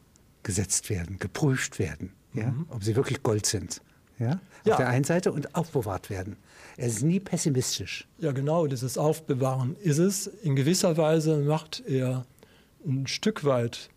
gesetzt 0.43 0.89
werden, 0.89 1.19
geprüft 1.19 1.79
werden, 1.79 2.13
ja? 2.33 2.51
Mhm. 2.51 2.65
ob 2.69 2.83
sie 2.83 2.95
wirklich 2.95 3.23
Gold 3.23 3.45
sind. 3.45 3.81
Ja? 4.21 4.39
ja? 4.65 4.73
Auf 4.73 4.77
der 4.77 4.87
einen 4.87 5.03
Seite 5.03 5.31
und 5.31 5.55
aufbewahrt 5.55 6.09
werden. 6.09 6.37
Er 6.77 6.87
ist 6.87 7.03
nie 7.03 7.19
pessimistisch. 7.19 8.07
Ja, 8.19 8.31
genau, 8.31 8.67
dieses 8.67 8.97
Aufbewahren 8.97 9.75
ist 9.81 9.97
es. 9.97 10.27
In 10.27 10.55
gewisser 10.55 10.97
Weise 10.97 11.37
macht 11.37 11.83
er 11.85 12.25
ein 12.85 13.07
Stück 13.07 13.43
weit 13.43 13.89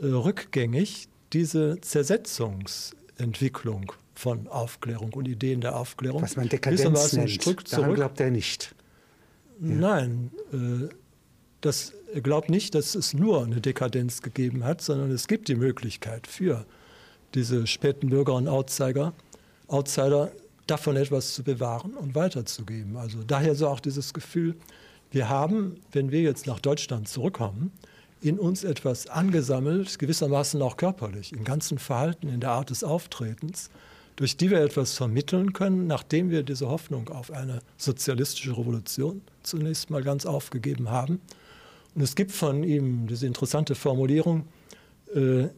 äh, 0.00 0.06
rückgängig 0.06 1.08
diese 1.32 1.80
Zersetzungsentwicklung 1.80 3.92
von 4.14 4.46
Aufklärung 4.48 5.12
und 5.14 5.26
Ideen 5.26 5.60
der 5.60 5.76
Aufklärung. 5.76 6.22
Was 6.22 6.36
man 6.36 6.48
Dekadenz 6.48 7.12
nennt, 7.12 7.46
daran 7.46 7.66
zurück. 7.66 7.94
glaubt 7.96 8.20
er 8.20 8.30
nicht. 8.30 8.74
Ja. 9.60 9.74
Nein, 9.74 10.30
äh, 10.52 10.88
das, 11.60 11.92
er 12.12 12.20
glaubt 12.20 12.50
nicht, 12.50 12.74
dass 12.74 12.94
es 12.94 13.14
nur 13.14 13.44
eine 13.44 13.60
Dekadenz 13.60 14.22
gegeben 14.22 14.64
hat, 14.64 14.82
sondern 14.82 15.10
es 15.10 15.26
gibt 15.26 15.48
die 15.48 15.56
Möglichkeit 15.56 16.26
für 16.26 16.64
diese 17.34 17.66
späten 17.66 18.10
Bürger 18.10 18.34
und 18.34 18.48
Outsider, 18.48 19.12
Outsider 19.68 20.30
davon 20.66 20.96
etwas 20.96 21.34
zu 21.34 21.42
bewahren 21.42 21.94
und 21.94 22.14
weiterzugeben. 22.14 22.96
Also 22.96 23.22
daher 23.22 23.54
so 23.54 23.68
auch 23.68 23.80
dieses 23.80 24.14
Gefühl, 24.14 24.54
wir 25.10 25.28
haben, 25.28 25.76
wenn 25.92 26.10
wir 26.10 26.22
jetzt 26.22 26.46
nach 26.46 26.58
Deutschland 26.58 27.08
zurückkommen, 27.08 27.72
in 28.20 28.38
uns 28.38 28.64
etwas 28.64 29.06
angesammelt, 29.06 29.98
gewissermaßen 29.98 30.60
auch 30.62 30.76
körperlich, 30.76 31.32
im 31.32 31.44
ganzen 31.44 31.78
Verhalten, 31.78 32.28
in 32.28 32.40
der 32.40 32.50
Art 32.50 32.70
des 32.70 32.82
Auftretens, 32.82 33.70
durch 34.16 34.36
die 34.36 34.50
wir 34.50 34.60
etwas 34.60 34.94
vermitteln 34.94 35.52
können, 35.52 35.86
nachdem 35.86 36.30
wir 36.30 36.42
diese 36.42 36.68
Hoffnung 36.68 37.08
auf 37.10 37.30
eine 37.30 37.60
sozialistische 37.76 38.56
Revolution 38.56 39.20
zunächst 39.42 39.90
mal 39.90 40.02
ganz 40.02 40.24
aufgegeben 40.24 40.90
haben. 40.90 41.20
Und 41.94 42.02
es 42.02 42.14
gibt 42.14 42.32
von 42.32 42.64
ihm 42.64 43.06
diese 43.06 43.26
interessante 43.26 43.74
Formulierung 43.74 44.46
äh, 45.14 45.48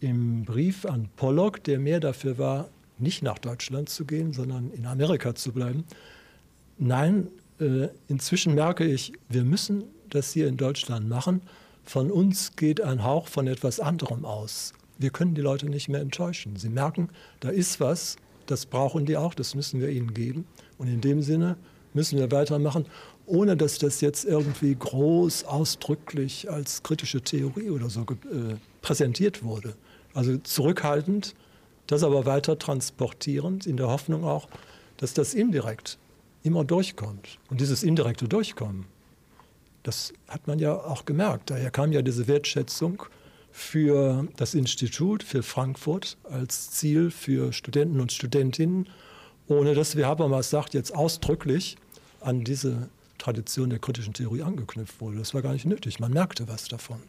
im 0.00 0.44
Brief 0.44 0.84
an 0.86 1.08
Pollock, 1.16 1.62
der 1.64 1.78
mehr 1.78 2.00
dafür 2.00 2.38
war, 2.38 2.68
nicht 3.00 3.22
nach 3.22 3.38
Deutschland 3.38 3.88
zu 3.88 4.04
gehen, 4.04 4.32
sondern 4.32 4.70
in 4.70 4.86
Amerika 4.86 5.34
zu 5.34 5.52
bleiben. 5.52 5.84
Nein, 6.78 7.28
äh, 7.60 7.88
inzwischen 8.08 8.54
merke 8.54 8.84
ich, 8.84 9.12
wir 9.28 9.44
müssen 9.44 9.84
das 10.08 10.32
hier 10.32 10.48
in 10.48 10.56
Deutschland 10.56 11.08
machen. 11.08 11.42
Von 11.84 12.10
uns 12.10 12.56
geht 12.56 12.80
ein 12.80 13.04
Hauch 13.04 13.28
von 13.28 13.46
etwas 13.46 13.80
anderem 13.80 14.24
aus. 14.24 14.72
Wir 14.98 15.10
können 15.10 15.34
die 15.34 15.40
Leute 15.40 15.66
nicht 15.66 15.88
mehr 15.88 16.00
enttäuschen. 16.00 16.56
Sie 16.56 16.68
merken, 16.68 17.08
da 17.40 17.48
ist 17.48 17.80
was, 17.80 18.16
das 18.46 18.66
brauchen 18.66 19.06
die 19.06 19.16
auch, 19.16 19.34
das 19.34 19.54
müssen 19.54 19.80
wir 19.80 19.90
ihnen 19.90 20.12
geben. 20.12 20.46
Und 20.78 20.88
in 20.88 21.00
dem 21.00 21.22
Sinne 21.22 21.56
müssen 21.94 22.18
wir 22.18 22.30
weitermachen, 22.30 22.86
ohne 23.26 23.56
dass 23.56 23.78
das 23.78 24.00
jetzt 24.00 24.24
irgendwie 24.24 24.74
groß 24.74 25.44
ausdrücklich 25.44 26.50
als 26.50 26.82
kritische 26.82 27.22
Theorie 27.22 27.70
oder 27.70 27.88
so 27.88 28.02
äh, 28.02 28.56
präsentiert 28.82 29.42
wurde. 29.42 29.74
Also 30.14 30.36
zurückhaltend, 30.38 31.34
das 31.90 32.02
aber 32.02 32.26
weiter 32.26 32.58
transportierend, 32.58 33.66
in 33.66 33.76
der 33.76 33.88
Hoffnung 33.88 34.24
auch, 34.24 34.48
dass 34.96 35.14
das 35.14 35.34
indirekt 35.34 35.98
immer 36.42 36.64
durchkommt. 36.64 37.38
Und 37.50 37.60
dieses 37.60 37.82
indirekte 37.82 38.28
Durchkommen, 38.28 38.86
das 39.82 40.12
hat 40.28 40.46
man 40.46 40.58
ja 40.58 40.74
auch 40.74 41.04
gemerkt. 41.04 41.50
Daher 41.50 41.70
kam 41.70 41.92
ja 41.92 42.02
diese 42.02 42.28
Wertschätzung 42.28 43.02
für 43.50 44.28
das 44.36 44.54
Institut, 44.54 45.22
für 45.22 45.42
Frankfurt 45.42 46.16
als 46.24 46.70
Ziel 46.70 47.10
für 47.10 47.52
Studenten 47.52 48.00
und 48.00 48.12
Studentinnen, 48.12 48.88
ohne 49.48 49.74
dass, 49.74 49.96
wie 49.96 50.04
Habermas 50.04 50.50
sagt, 50.50 50.74
jetzt 50.74 50.94
ausdrücklich 50.94 51.76
an 52.20 52.44
diese 52.44 52.88
Tradition 53.18 53.70
der 53.70 53.80
kritischen 53.80 54.14
Theorie 54.14 54.42
angeknüpft 54.42 55.00
wurde. 55.00 55.18
Das 55.18 55.34
war 55.34 55.42
gar 55.42 55.54
nicht 55.54 55.66
nötig. 55.66 55.98
Man 55.98 56.12
merkte 56.12 56.46
was 56.46 56.68
davon. 56.68 57.02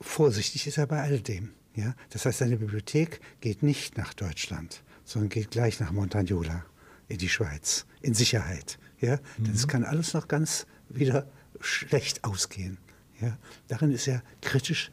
Vorsichtig 0.00 0.66
ist 0.66 0.78
er 0.78 0.86
bei 0.86 1.00
all 1.00 1.20
dem. 1.20 1.52
Ja? 1.74 1.94
Das 2.10 2.26
heißt, 2.26 2.38
seine 2.38 2.56
Bibliothek 2.56 3.20
geht 3.40 3.62
nicht 3.62 3.96
nach 3.96 4.14
Deutschland, 4.14 4.82
sondern 5.04 5.28
geht 5.28 5.50
gleich 5.50 5.80
nach 5.80 5.92
Montagnola 5.92 6.64
in 7.08 7.18
die 7.18 7.28
Schweiz, 7.28 7.86
in 8.02 8.14
Sicherheit. 8.14 8.78
Ja? 9.00 9.16
Mhm. 9.38 9.44
Denn 9.44 9.54
es 9.54 9.68
kann 9.68 9.84
alles 9.84 10.14
noch 10.14 10.28
ganz 10.28 10.66
wieder 10.88 11.28
schlecht 11.60 12.24
ausgehen. 12.24 12.78
Ja? 13.20 13.36
Darin 13.68 13.90
ist 13.92 14.08
er 14.08 14.22
kritisch. 14.40 14.90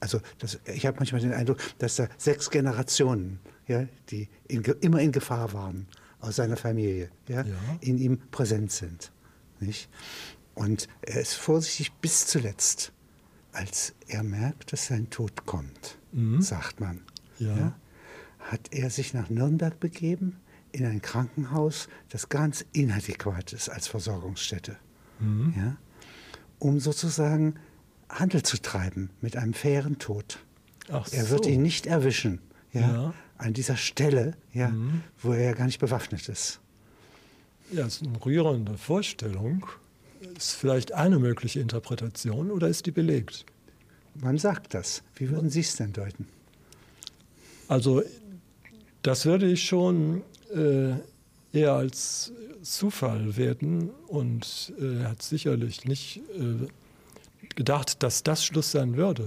Also 0.00 0.20
das, 0.38 0.60
ich 0.64 0.86
habe 0.86 0.98
manchmal 0.98 1.20
den 1.20 1.32
Eindruck, 1.32 1.58
dass 1.78 1.96
da 1.96 2.08
sechs 2.16 2.50
Generationen, 2.50 3.40
ja, 3.66 3.86
die 4.10 4.28
in, 4.46 4.62
immer 4.62 5.00
in 5.00 5.10
Gefahr 5.10 5.52
waren 5.52 5.88
aus 6.20 6.36
seiner 6.36 6.56
Familie, 6.56 7.10
ja, 7.28 7.42
ja. 7.42 7.54
in 7.80 7.98
ihm 7.98 8.18
präsent 8.30 8.70
sind. 8.70 9.12
Nicht? 9.60 9.88
Und 10.54 10.88
er 11.02 11.20
ist 11.20 11.34
vorsichtig 11.34 11.92
bis 12.00 12.26
zuletzt, 12.26 12.92
als 13.58 13.92
er 14.06 14.22
merkt, 14.22 14.72
dass 14.72 14.86
sein 14.86 15.10
Tod 15.10 15.44
kommt, 15.44 15.98
mhm. 16.12 16.40
sagt 16.40 16.78
man. 16.80 17.00
Ja. 17.38 17.56
ja. 17.56 17.78
Hat 18.38 18.72
er 18.72 18.88
sich 18.88 19.14
nach 19.14 19.30
Nürnberg 19.30 19.78
begeben, 19.80 20.36
in 20.70 20.86
ein 20.86 21.02
Krankenhaus, 21.02 21.88
das 22.08 22.28
ganz 22.28 22.64
inadäquat 22.72 23.52
ist 23.52 23.68
als 23.68 23.88
Versorgungsstätte. 23.88 24.76
Mhm. 25.18 25.54
Ja? 25.56 25.76
um 26.60 26.80
sozusagen 26.80 27.54
Handel 28.08 28.42
zu 28.42 28.60
treiben 28.60 29.10
mit 29.20 29.36
einem 29.36 29.54
fairen 29.54 29.98
Tod. 29.98 30.38
Ach 30.90 31.08
Er 31.12 31.30
wird 31.30 31.44
so. 31.44 31.50
ihn 31.50 31.62
nicht 31.62 31.86
erwischen, 31.86 32.40
ja, 32.72 33.14
an 33.36 33.52
dieser 33.54 33.76
Stelle, 33.76 34.36
ja, 34.52 34.68
Mhm. 34.70 35.02
wo 35.22 35.32
er 35.32 35.42
ja 35.44 35.52
gar 35.52 35.66
nicht 35.66 35.78
bewaffnet 35.78 36.28
ist. 36.28 36.60
Ja, 37.70 37.86
ist 37.86 38.02
eine 38.02 38.24
rührende 38.24 38.76
Vorstellung. 38.76 39.66
Ist 40.36 40.52
vielleicht 40.52 40.92
eine 40.92 41.18
mögliche 41.18 41.60
Interpretation 41.60 42.50
oder 42.50 42.68
ist 42.68 42.86
die 42.86 42.90
belegt? 42.90 43.44
Man 44.14 44.38
sagt 44.38 44.74
das. 44.74 45.02
Wie 45.14 45.30
würden 45.30 45.50
Sie 45.50 45.60
es 45.60 45.76
denn 45.76 45.92
deuten? 45.92 46.26
Also 47.68 48.02
das 49.02 49.26
würde 49.26 49.50
ich 49.50 49.64
schon 49.64 50.22
äh, 50.54 50.94
eher 51.52 51.72
als 51.72 52.32
Zufall 52.62 53.36
werten 53.36 53.90
und 54.08 54.72
äh, 54.80 55.02
er 55.02 55.10
hat 55.10 55.22
sicherlich 55.22 55.84
nicht 55.84 56.20
äh, 56.36 56.66
gedacht, 57.54 58.02
dass 58.02 58.22
das 58.22 58.44
Schluss 58.44 58.72
sein 58.72 58.96
würde. 58.96 59.26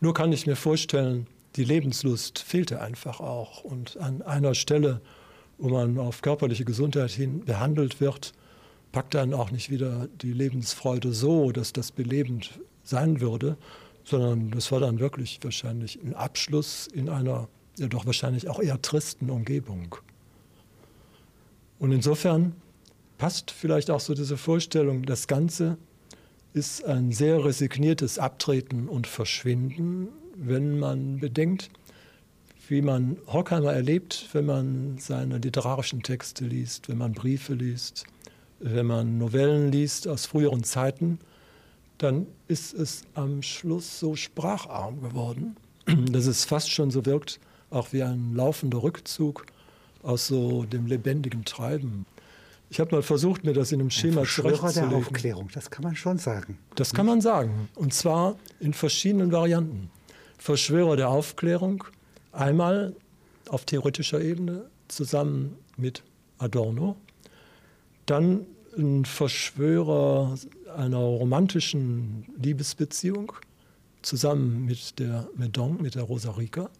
Nur 0.00 0.14
kann 0.14 0.32
ich 0.32 0.46
mir 0.46 0.56
vorstellen, 0.56 1.26
die 1.56 1.64
Lebenslust 1.64 2.38
fehlte 2.38 2.80
einfach 2.80 3.20
auch 3.20 3.64
und 3.64 3.96
an 3.96 4.20
einer 4.22 4.54
Stelle, 4.54 5.00
wo 5.58 5.70
man 5.70 5.98
auf 5.98 6.20
körperliche 6.20 6.64
Gesundheit 6.64 7.10
hin 7.10 7.44
behandelt 7.44 8.00
wird, 8.00 8.34
packt 8.96 9.12
dann 9.12 9.34
auch 9.34 9.50
nicht 9.50 9.68
wieder 9.68 10.08
die 10.22 10.32
Lebensfreude 10.32 11.12
so, 11.12 11.52
dass 11.52 11.74
das 11.74 11.92
belebend 11.92 12.58
sein 12.82 13.20
würde, 13.20 13.58
sondern 14.04 14.52
das 14.52 14.72
war 14.72 14.80
dann 14.80 15.00
wirklich 15.00 15.38
wahrscheinlich 15.42 16.02
ein 16.02 16.14
Abschluss 16.14 16.86
in 16.86 17.10
einer 17.10 17.46
ja 17.76 17.88
doch 17.88 18.06
wahrscheinlich 18.06 18.48
auch 18.48 18.58
eher 18.58 18.80
tristen 18.80 19.28
Umgebung. 19.28 19.96
Und 21.78 21.92
insofern 21.92 22.54
passt 23.18 23.50
vielleicht 23.50 23.90
auch 23.90 24.00
so 24.00 24.14
diese 24.14 24.38
Vorstellung, 24.38 25.04
das 25.04 25.26
Ganze 25.26 25.76
ist 26.54 26.82
ein 26.86 27.12
sehr 27.12 27.44
resigniertes 27.44 28.18
Abtreten 28.18 28.88
und 28.88 29.06
Verschwinden, 29.06 30.08
wenn 30.36 30.78
man 30.78 31.18
bedenkt, 31.18 31.68
wie 32.68 32.80
man 32.80 33.18
Horkheimer 33.26 33.74
erlebt, 33.74 34.30
wenn 34.32 34.46
man 34.46 34.96
seine 34.96 35.36
literarischen 35.36 36.02
Texte 36.02 36.46
liest, 36.46 36.88
wenn 36.88 36.96
man 36.96 37.12
Briefe 37.12 37.52
liest, 37.52 38.06
wenn 38.60 38.86
man 38.86 39.18
Novellen 39.18 39.70
liest 39.70 40.08
aus 40.08 40.26
früheren 40.26 40.64
Zeiten, 40.64 41.18
dann 41.98 42.26
ist 42.48 42.74
es 42.74 43.02
am 43.14 43.42
Schluss 43.42 43.98
so 43.98 44.16
spracharm 44.16 45.00
geworden, 45.00 45.56
dass 46.10 46.26
es 46.26 46.44
fast 46.44 46.70
schon 46.70 46.90
so 46.90 47.06
wirkt, 47.06 47.40
auch 47.70 47.92
wie 47.92 48.02
ein 48.02 48.34
laufender 48.34 48.82
Rückzug 48.82 49.46
aus 50.02 50.26
so 50.26 50.64
dem 50.64 50.86
lebendigen 50.86 51.44
Treiben. 51.44 52.06
Ich 52.68 52.80
habe 52.80 52.94
mal 52.94 53.02
versucht, 53.02 53.44
mir 53.44 53.52
das 53.52 53.72
in 53.72 53.80
einem 53.80 53.90
Schema 53.90 54.18
Verschwörer 54.18 54.50
der 54.50 54.58
zurechtzulegen. 54.58 54.94
Aufklärung, 54.94 55.48
das 55.52 55.70
kann 55.70 55.84
man 55.84 55.96
schon 55.96 56.18
sagen. 56.18 56.58
Das 56.74 56.92
kann 56.92 57.06
man 57.06 57.20
sagen. 57.20 57.68
Und 57.74 57.94
zwar 57.94 58.36
in 58.60 58.74
verschiedenen 58.74 59.30
Varianten. 59.32 59.90
Verschwörer 60.38 60.96
der 60.96 61.08
Aufklärung, 61.08 61.84
einmal 62.32 62.94
auf 63.48 63.64
theoretischer 63.64 64.20
Ebene 64.20 64.66
zusammen 64.88 65.56
mit 65.76 66.02
Adorno, 66.38 66.96
dann 68.06 68.46
ein 68.76 69.04
Verschwörer 69.04 70.36
einer 70.76 70.98
romantischen 70.98 72.26
Liebesbeziehung 72.40 73.32
zusammen 74.02 74.64
mit 74.66 74.98
der 74.98 75.28
Medon, 75.36 75.80
mit 75.80 75.94
der 75.94 76.02
Rosa 76.02 76.32
Rica, 76.32 76.70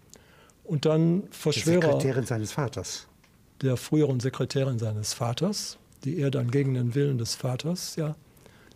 und 0.64 0.84
dann 0.84 1.24
Verschwörer 1.30 1.92
Sekretärin 1.92 2.26
seines 2.26 2.52
Vaters. 2.52 3.06
der 3.62 3.76
früheren 3.76 4.20
Sekretärin 4.20 4.78
seines 4.78 5.14
Vaters, 5.14 5.78
die 6.04 6.18
er 6.18 6.30
dann 6.30 6.50
gegen 6.50 6.74
den 6.74 6.94
Willen 6.94 7.18
des 7.18 7.34
Vaters 7.34 7.96
ja 7.96 8.16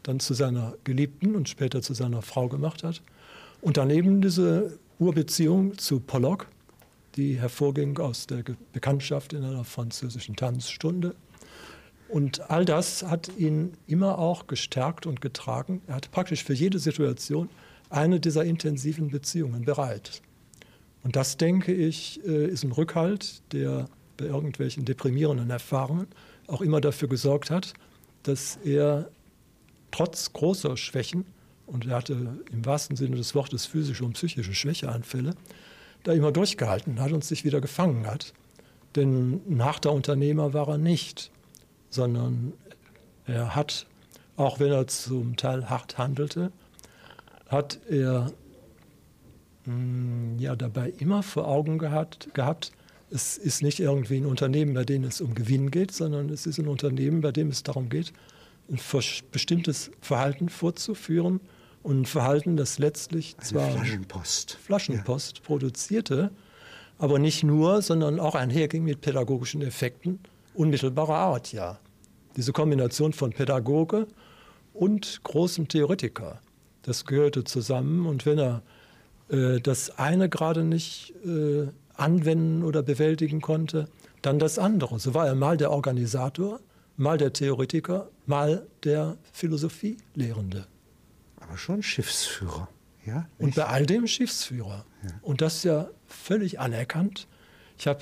dann 0.02 0.20
zu 0.20 0.34
seiner 0.34 0.74
Geliebten 0.84 1.34
und 1.34 1.48
später 1.48 1.82
zu 1.82 1.94
seiner 1.94 2.22
Frau 2.22 2.48
gemacht 2.48 2.82
hat. 2.82 3.02
Und 3.60 3.76
dann 3.76 3.90
eben 3.90 4.22
diese 4.22 4.78
Urbeziehung 4.98 5.76
zu 5.78 6.00
Pollock, 6.00 6.46
die 7.16 7.38
hervorging 7.38 7.98
aus 7.98 8.26
der 8.26 8.42
Bekanntschaft 8.72 9.32
in 9.32 9.44
einer 9.44 9.64
französischen 9.64 10.36
Tanzstunde. 10.36 11.14
Und 12.10 12.50
all 12.50 12.64
das 12.64 13.04
hat 13.04 13.30
ihn 13.36 13.72
immer 13.86 14.18
auch 14.18 14.46
gestärkt 14.48 15.06
und 15.06 15.20
getragen. 15.20 15.80
Er 15.86 15.94
hat 15.96 16.10
praktisch 16.10 16.42
für 16.42 16.54
jede 16.54 16.78
Situation 16.78 17.48
eine 17.88 18.18
dieser 18.18 18.44
intensiven 18.44 19.10
Beziehungen 19.10 19.64
bereit. 19.64 20.20
Und 21.02 21.16
das, 21.16 21.36
denke 21.36 21.72
ich, 21.72 22.20
äh, 22.26 22.46
ist 22.46 22.64
ein 22.64 22.72
Rückhalt, 22.72 23.42
der 23.52 23.88
bei 24.16 24.26
irgendwelchen 24.26 24.84
deprimierenden 24.84 25.50
Erfahrungen 25.50 26.08
auch 26.46 26.60
immer 26.60 26.80
dafür 26.80 27.08
gesorgt 27.08 27.50
hat, 27.50 27.74
dass 28.24 28.58
er 28.64 29.08
trotz 29.92 30.32
großer 30.32 30.76
Schwächen, 30.76 31.24
und 31.66 31.86
er 31.86 31.96
hatte 31.96 32.38
im 32.50 32.66
wahrsten 32.66 32.96
Sinne 32.96 33.16
des 33.16 33.34
Wortes 33.34 33.66
physische 33.66 34.04
und 34.04 34.14
psychische 34.14 34.54
Schwächeanfälle, 34.54 35.34
da 36.02 36.12
immer 36.12 36.32
durchgehalten 36.32 37.00
hat 37.00 37.12
und 37.12 37.24
sich 37.24 37.44
wieder 37.44 37.60
gefangen 37.60 38.06
hat. 38.06 38.34
Denn 38.96 39.40
ein 39.48 39.64
harter 39.64 39.92
Unternehmer 39.92 40.52
war 40.52 40.68
er 40.68 40.78
nicht, 40.78 41.30
sondern 41.90 42.52
er 43.26 43.54
hat, 43.54 43.86
auch 44.36 44.60
wenn 44.60 44.72
er 44.72 44.86
zum 44.86 45.36
Teil 45.36 45.68
hart 45.68 45.98
handelte, 45.98 46.52
hat 47.48 47.78
er 47.88 48.32
mh, 49.66 50.40
ja 50.40 50.56
dabei 50.56 50.90
immer 50.98 51.22
vor 51.22 51.46
Augen 51.48 51.78
gehabt, 51.78 52.32
gehabt, 52.34 52.72
es 53.10 53.36
ist 53.36 53.62
nicht 53.62 53.80
irgendwie 53.80 54.18
ein 54.18 54.26
Unternehmen, 54.26 54.74
bei 54.74 54.84
dem 54.84 55.02
es 55.04 55.20
um 55.20 55.34
Gewinn 55.34 55.70
geht, 55.72 55.90
sondern 55.92 56.28
es 56.28 56.46
ist 56.46 56.58
ein 56.58 56.68
Unternehmen, 56.68 57.20
bei 57.20 57.32
dem 57.32 57.48
es 57.48 57.64
darum 57.64 57.88
geht, 57.88 58.12
ein 58.70 58.78
bestimmtes 59.32 59.90
Verhalten 60.00 60.48
vorzuführen 60.48 61.40
und 61.82 62.02
ein 62.02 62.06
Verhalten, 62.06 62.56
das 62.56 62.78
letztlich 62.78 63.34
Eine 63.36 63.46
zwar 63.46 63.70
Flaschenpost. 63.72 64.58
Flaschenpost 64.62 65.42
produzierte, 65.42 66.30
aber 66.98 67.18
nicht 67.18 67.42
nur, 67.42 67.82
sondern 67.82 68.20
auch 68.20 68.36
einherging 68.36 68.84
mit 68.84 69.00
pädagogischen 69.00 69.62
Effekten 69.62 70.20
unmittelbarer 70.54 71.14
Art, 71.14 71.52
ja. 71.52 71.78
Diese 72.36 72.52
Kombination 72.52 73.12
von 73.12 73.32
Pädagoge 73.32 74.06
und 74.72 75.22
großem 75.24 75.68
Theoretiker, 75.68 76.40
das 76.82 77.04
gehörte 77.04 77.44
zusammen. 77.44 78.06
Und 78.06 78.24
wenn 78.24 78.38
er 78.38 78.62
äh, 79.28 79.60
das 79.60 79.98
eine 79.98 80.28
gerade 80.28 80.64
nicht 80.64 81.14
äh, 81.24 81.68
anwenden 81.94 82.62
oder 82.62 82.82
bewältigen 82.82 83.40
konnte, 83.40 83.88
dann 84.22 84.38
das 84.38 84.58
andere. 84.58 84.98
So 84.98 85.14
war 85.14 85.26
er 85.26 85.34
mal 85.34 85.56
der 85.56 85.70
Organisator, 85.70 86.60
mal 86.96 87.18
der 87.18 87.32
Theoretiker, 87.32 88.08
mal 88.26 88.66
der 88.84 89.16
Philosophielehrende. 89.32 90.66
Aber 91.40 91.56
schon 91.56 91.82
Schiffsführer. 91.82 92.68
Ja, 93.06 93.28
Und 93.38 93.54
bei 93.54 93.64
all 93.64 93.86
dem 93.86 94.06
Schiffsführer. 94.06 94.84
Und 95.22 95.40
das 95.40 95.64
ja 95.64 95.88
völlig 96.06 96.60
anerkannt. 96.60 97.26
Ich 97.78 97.86
habe, 97.86 98.00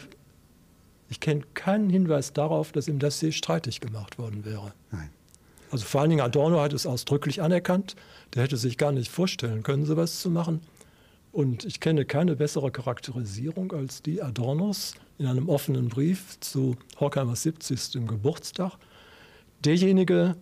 ich 1.08 1.20
kenne 1.20 1.42
keinen 1.54 1.90
Hinweis 1.90 2.32
darauf, 2.32 2.72
dass 2.72 2.88
ihm 2.88 2.98
das 2.98 3.20
je 3.20 3.32
streitig 3.32 3.80
gemacht 3.80 4.18
worden 4.18 4.44
wäre. 4.44 4.72
Nein. 4.90 5.10
Also 5.70 5.84
vor 5.84 6.00
allen 6.00 6.10
Dingen 6.10 6.22
Adorno 6.22 6.60
hat 6.60 6.72
es 6.72 6.86
ausdrücklich 6.86 7.42
anerkannt. 7.42 7.94
Der 8.34 8.42
hätte 8.42 8.56
sich 8.56 8.78
gar 8.78 8.92
nicht 8.92 9.10
vorstellen 9.10 9.62
können, 9.62 9.84
sowas 9.84 10.20
zu 10.20 10.30
machen. 10.30 10.60
Und 11.32 11.64
ich 11.64 11.80
kenne 11.80 12.04
keine 12.04 12.36
bessere 12.36 12.70
Charakterisierung 12.70 13.72
als 13.72 14.02
die 14.02 14.22
Adornos 14.22 14.94
in 15.18 15.26
einem 15.26 15.48
offenen 15.48 15.88
Brief 15.88 16.40
zu 16.40 16.76
Horkheimers 16.98 17.42
70. 17.42 18.06
Geburtstag. 18.06 18.72
Derjenige, 19.64 20.36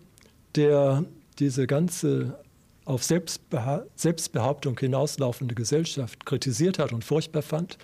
der 0.55 1.05
diese 1.39 1.67
ganze 1.67 2.39
auf 2.85 3.03
Selbstbeha 3.03 3.85
Selbstbehauptung 3.97 4.79
hinauslaufende 4.79 5.55
Gesellschaft 5.55 6.25
kritisiert 6.25 6.79
hat 6.79 6.93
und 6.93 7.05
furchtbar 7.05 7.43
fand, 7.43 7.79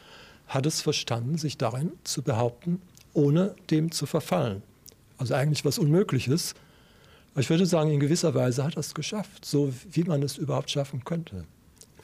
hat 0.55 0.67
es 0.67 0.81
verstanden, 0.81 1.39
sich 1.39 1.57
darin 1.59 1.93
zu 2.05 2.23
behaupten, 2.23 2.81
ohne 3.15 3.55
dem 3.71 3.91
zu 3.91 4.07
verfallen. 4.07 4.63
Also 5.19 5.35
eigentlich 5.35 5.65
was 5.65 5.79
Unmögliches. 5.79 6.55
Aber 7.33 7.41
ich 7.41 7.51
würde 7.51 7.67
sagen, 7.67 7.91
in 7.91 8.01
gewisser 8.01 8.35
Weise 8.35 8.65
hat 8.65 8.75
er 8.77 8.81
es 8.81 8.95
geschafft, 8.95 9.45
so 9.45 9.73
wie 9.91 10.05
man 10.05 10.23
es 10.23 10.37
überhaupt 10.37 10.71
schaffen 10.71 11.05
könnte. 11.05 11.45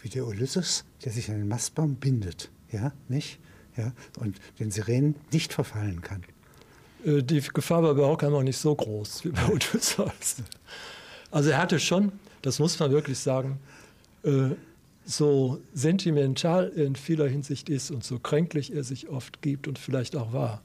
Wie 0.02 0.08
der 0.08 0.26
Ulysses, 0.26 0.84
der 1.04 1.12
sich 1.12 1.28
an 1.30 1.38
den 1.38 1.48
Mastbaum 1.48 1.96
bindet. 1.96 2.50
Ja, 2.70 2.92
nicht? 3.08 3.38
Ja, 3.76 3.92
und 4.18 4.38
den 4.58 4.70
Sirenen 4.70 5.14
nicht 5.32 5.52
verfallen 5.52 6.00
kann. 6.00 6.24
Äh, 7.04 7.22
Die 7.22 7.40
Gefahr 7.40 7.82
war 7.82 7.94
bei 7.94 8.02
Horkheimer 8.02 8.42
nicht 8.42 8.58
so 8.58 8.74
groß 8.74 9.24
wie 9.24 9.30
bei 9.30 9.46
Odysseus. 9.46 10.36
Also 11.30 11.50
er 11.50 11.58
hatte 11.58 11.78
schon, 11.78 12.12
das 12.42 12.58
muss 12.58 12.78
man 12.78 12.90
wirklich 12.90 13.18
sagen, 13.18 13.58
äh, 14.24 14.50
so 15.08 15.58
sentimental 15.72 16.68
in 16.68 16.94
vieler 16.94 17.26
Hinsicht 17.26 17.70
ist 17.70 17.90
und 17.90 18.04
so 18.04 18.18
kränklich 18.18 18.74
er 18.74 18.84
sich 18.84 19.08
oft 19.08 19.40
gibt 19.40 19.66
und 19.66 19.78
vielleicht 19.78 20.14
auch 20.14 20.34
war. 20.34 20.60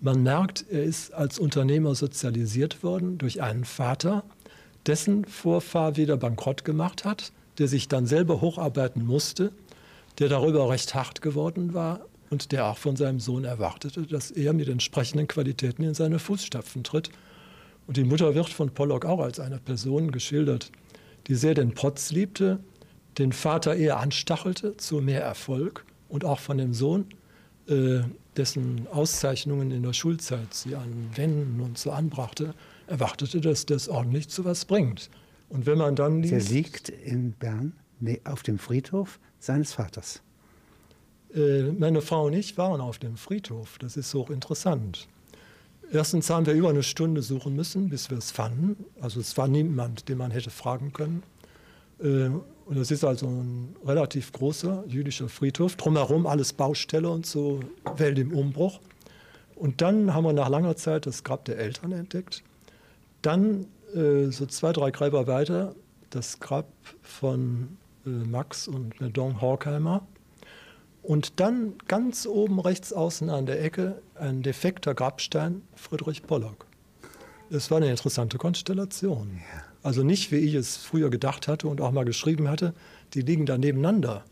Man 0.00 0.22
merkt, 0.22 0.64
er 0.70 0.84
ist 0.84 1.12
als 1.12 1.40
Unternehmer 1.40 1.96
sozialisiert 1.96 2.84
worden 2.84 3.18
durch 3.18 3.42
einen 3.42 3.64
Vater, 3.64 4.22
dessen 4.86 5.24
Vorfahr 5.24 5.96
wieder 5.96 6.16
bankrott 6.16 6.64
gemacht 6.64 7.04
hat, 7.04 7.32
der 7.58 7.66
sich 7.66 7.88
dann 7.88 8.06
selber 8.06 8.40
hocharbeiten 8.40 9.04
musste, 9.04 9.50
der 10.20 10.28
darüber 10.28 10.70
recht 10.70 10.94
hart 10.94 11.20
geworden 11.20 11.74
war 11.74 12.00
und 12.30 12.52
der 12.52 12.66
auch 12.66 12.78
von 12.78 12.94
seinem 12.94 13.18
Sohn 13.18 13.44
erwartete, 13.44 14.02
dass 14.02 14.30
er 14.30 14.52
mit 14.52 14.68
entsprechenden 14.68 15.26
Qualitäten 15.26 15.82
in 15.82 15.94
seine 15.94 16.20
Fußstapfen 16.20 16.84
tritt. 16.84 17.10
Und 17.88 17.96
die 17.96 18.04
Mutter 18.04 18.36
wird 18.36 18.50
von 18.50 18.70
Pollock 18.70 19.04
auch 19.04 19.20
als 19.20 19.40
eine 19.40 19.58
Person 19.58 20.12
geschildert, 20.12 20.70
die 21.26 21.34
sehr 21.34 21.54
den 21.54 21.74
Potz 21.74 22.12
liebte, 22.12 22.60
den 23.18 23.32
Vater 23.32 23.76
eher 23.76 23.98
anstachelte 23.98 24.76
zu 24.76 25.00
mehr 25.00 25.22
Erfolg 25.22 25.84
und 26.08 26.24
auch 26.24 26.40
von 26.40 26.58
dem 26.58 26.74
Sohn, 26.74 27.06
äh, 27.68 28.00
dessen 28.36 28.86
Auszeichnungen 28.90 29.70
in 29.70 29.82
der 29.82 29.92
Schulzeit 29.92 30.52
sie 30.52 30.74
an 30.74 31.10
Wänden 31.14 31.60
und 31.60 31.78
so 31.78 31.92
anbrachte, 31.92 32.54
erwartete, 32.86 33.40
dass 33.40 33.66
das 33.66 33.88
ordentlich 33.88 34.28
zu 34.28 34.44
was 34.44 34.64
bringt. 34.64 35.10
Und 35.48 35.66
wenn 35.66 35.78
man 35.78 35.94
dann 35.94 36.22
liest, 36.22 36.32
Der 36.32 36.54
liegt 36.54 36.88
in 36.88 37.32
Bern 37.32 37.72
nee, 38.00 38.20
auf 38.24 38.42
dem 38.42 38.58
Friedhof 38.58 39.20
seines 39.38 39.72
Vaters. 39.72 40.22
Äh, 41.34 41.72
meine 41.72 42.00
Frau 42.02 42.26
und 42.26 42.32
ich 42.32 42.58
waren 42.58 42.80
auf 42.80 42.98
dem 42.98 43.16
Friedhof. 43.16 43.78
Das 43.78 43.96
ist 43.96 44.12
hochinteressant. 44.14 45.08
Erstens 45.92 46.30
haben 46.30 46.46
wir 46.46 46.54
über 46.54 46.70
eine 46.70 46.82
Stunde 46.82 47.22
suchen 47.22 47.54
müssen, 47.54 47.88
bis 47.88 48.10
wir 48.10 48.18
es 48.18 48.30
fanden. 48.30 48.84
Also 49.00 49.20
es 49.20 49.36
war 49.36 49.48
niemand, 49.48 50.08
den 50.08 50.18
man 50.18 50.30
hätte 50.30 50.50
fragen 50.50 50.92
können. 50.92 51.22
Äh, 52.00 52.30
und 52.66 52.78
es 52.78 52.90
ist 52.90 53.04
also 53.04 53.26
ein 53.26 53.76
relativ 53.84 54.32
großer 54.32 54.84
jüdischer 54.86 55.28
Friedhof. 55.28 55.76
Drumherum 55.76 56.26
alles 56.26 56.52
Baustelle 56.52 57.10
und 57.10 57.26
so, 57.26 57.60
Welt 57.96 58.18
im 58.18 58.32
Umbruch. 58.32 58.80
Und 59.54 59.82
dann 59.82 60.14
haben 60.14 60.24
wir 60.24 60.32
nach 60.32 60.48
langer 60.48 60.76
Zeit 60.76 61.06
das 61.06 61.24
Grab 61.24 61.44
der 61.44 61.58
Eltern 61.58 61.92
entdeckt. 61.92 62.42
Dann 63.22 63.66
äh, 63.94 64.30
so 64.30 64.46
zwei, 64.46 64.72
drei 64.72 64.90
Gräber 64.90 65.26
weiter 65.26 65.74
das 66.10 66.40
Grab 66.40 66.66
von 67.02 67.76
äh, 68.06 68.08
Max 68.08 68.68
und 68.68 69.00
Medon 69.00 69.40
Horkheimer. 69.40 70.06
Und 71.02 71.38
dann 71.38 71.74
ganz 71.86 72.26
oben 72.26 72.60
rechts 72.60 72.92
außen 72.92 73.28
an 73.28 73.44
der 73.44 73.62
Ecke 73.62 74.00
ein 74.14 74.42
defekter 74.42 74.94
Grabstein 74.94 75.62
Friedrich 75.74 76.22
Pollock. 76.22 76.66
Das 77.50 77.70
war 77.70 77.76
eine 77.76 77.90
interessante 77.90 78.38
Konstellation. 78.38 79.40
Also 79.84 80.02
nicht, 80.02 80.32
wie 80.32 80.38
ich 80.38 80.54
es 80.54 80.78
früher 80.78 81.10
gedacht 81.10 81.46
hatte 81.46 81.68
und 81.68 81.82
auch 81.82 81.92
mal 81.92 82.06
geschrieben 82.06 82.48
hatte, 82.48 82.72
die 83.12 83.20
liegen 83.20 83.44
da 83.44 83.58
nebeneinander, 83.58 84.24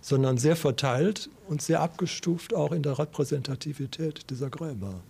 sondern 0.00 0.38
sehr 0.38 0.56
verteilt 0.56 1.28
und 1.46 1.60
sehr 1.60 1.80
abgestuft 1.80 2.54
auch 2.54 2.72
in 2.72 2.82
der 2.82 2.98
Repräsentativität 2.98 4.30
dieser 4.30 4.48
Gräber. 4.48 5.02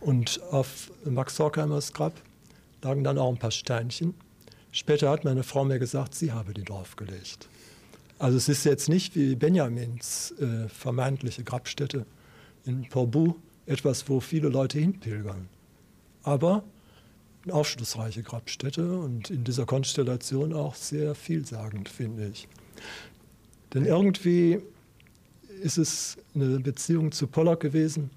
Und 0.00 0.40
auf 0.52 0.92
Max 1.04 1.40
Horkheimers 1.40 1.92
Grab 1.92 2.12
lagen 2.80 3.02
dann 3.02 3.18
auch 3.18 3.28
ein 3.28 3.38
paar 3.38 3.50
Steinchen. 3.50 4.14
Später 4.70 5.10
hat 5.10 5.24
meine 5.24 5.42
Frau 5.42 5.64
mir 5.64 5.80
gesagt, 5.80 6.14
sie 6.14 6.30
habe 6.30 6.54
die 6.54 6.62
draufgelegt. 6.62 7.48
Also 8.20 8.36
es 8.36 8.48
ist 8.48 8.62
jetzt 8.62 8.88
nicht 8.88 9.16
wie 9.16 9.34
Benjamins 9.34 10.32
äh, 10.38 10.68
vermeintliche 10.68 11.42
Grabstätte 11.42 12.06
in 12.64 12.88
Porbu 12.88 13.34
etwas, 13.66 14.08
wo 14.08 14.20
viele 14.20 14.48
Leute 14.48 14.78
hinpilgern. 14.78 15.48
Aber 16.22 16.62
aufschlussreiche 17.50 18.22
Grabstätte 18.22 18.98
und 18.98 19.30
in 19.30 19.44
dieser 19.44 19.66
Konstellation 19.66 20.52
auch 20.52 20.74
sehr 20.74 21.14
vielsagend, 21.14 21.88
finde 21.88 22.28
ich. 22.28 22.48
Denn 23.74 23.84
irgendwie 23.84 24.60
ist 25.62 25.78
es 25.78 26.16
eine 26.34 26.60
Beziehung 26.60 27.12
zu 27.12 27.26
Pollock 27.26 27.60
gewesen. 27.60 28.10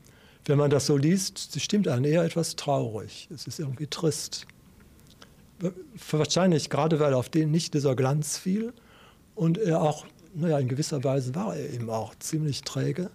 Wenn 0.46 0.58
man 0.58 0.70
das 0.70 0.86
so 0.86 0.98
liest, 0.98 1.52
sie 1.52 1.60
stimmt 1.60 1.88
einen 1.88 2.06
eher 2.06 2.24
etwas 2.24 2.56
traurig. 2.56 3.28
Es 3.34 3.48
ist 3.48 3.60
irgendwie 3.60 3.88
trist. 3.88 4.48
Wahrscheinlich 6.10 6.70
gerade, 6.70 7.00
weil 7.00 7.14
auf 7.14 7.30
den 7.30 7.52
nicht 7.52 7.74
dieser 7.74 7.96
Glanz 7.96 8.38
fiel 8.38 8.74
und 9.36 9.58
er 9.58 9.82
auch, 9.82 10.06
naja, 10.34 10.58
in 10.60 10.68
gewisser 10.68 11.04
Weise 11.04 11.36
war 11.36 11.56
er 11.56 11.70
eben 11.72 11.90
auch 11.90 12.16
ziemlich 12.16 12.62
träge 12.62 13.12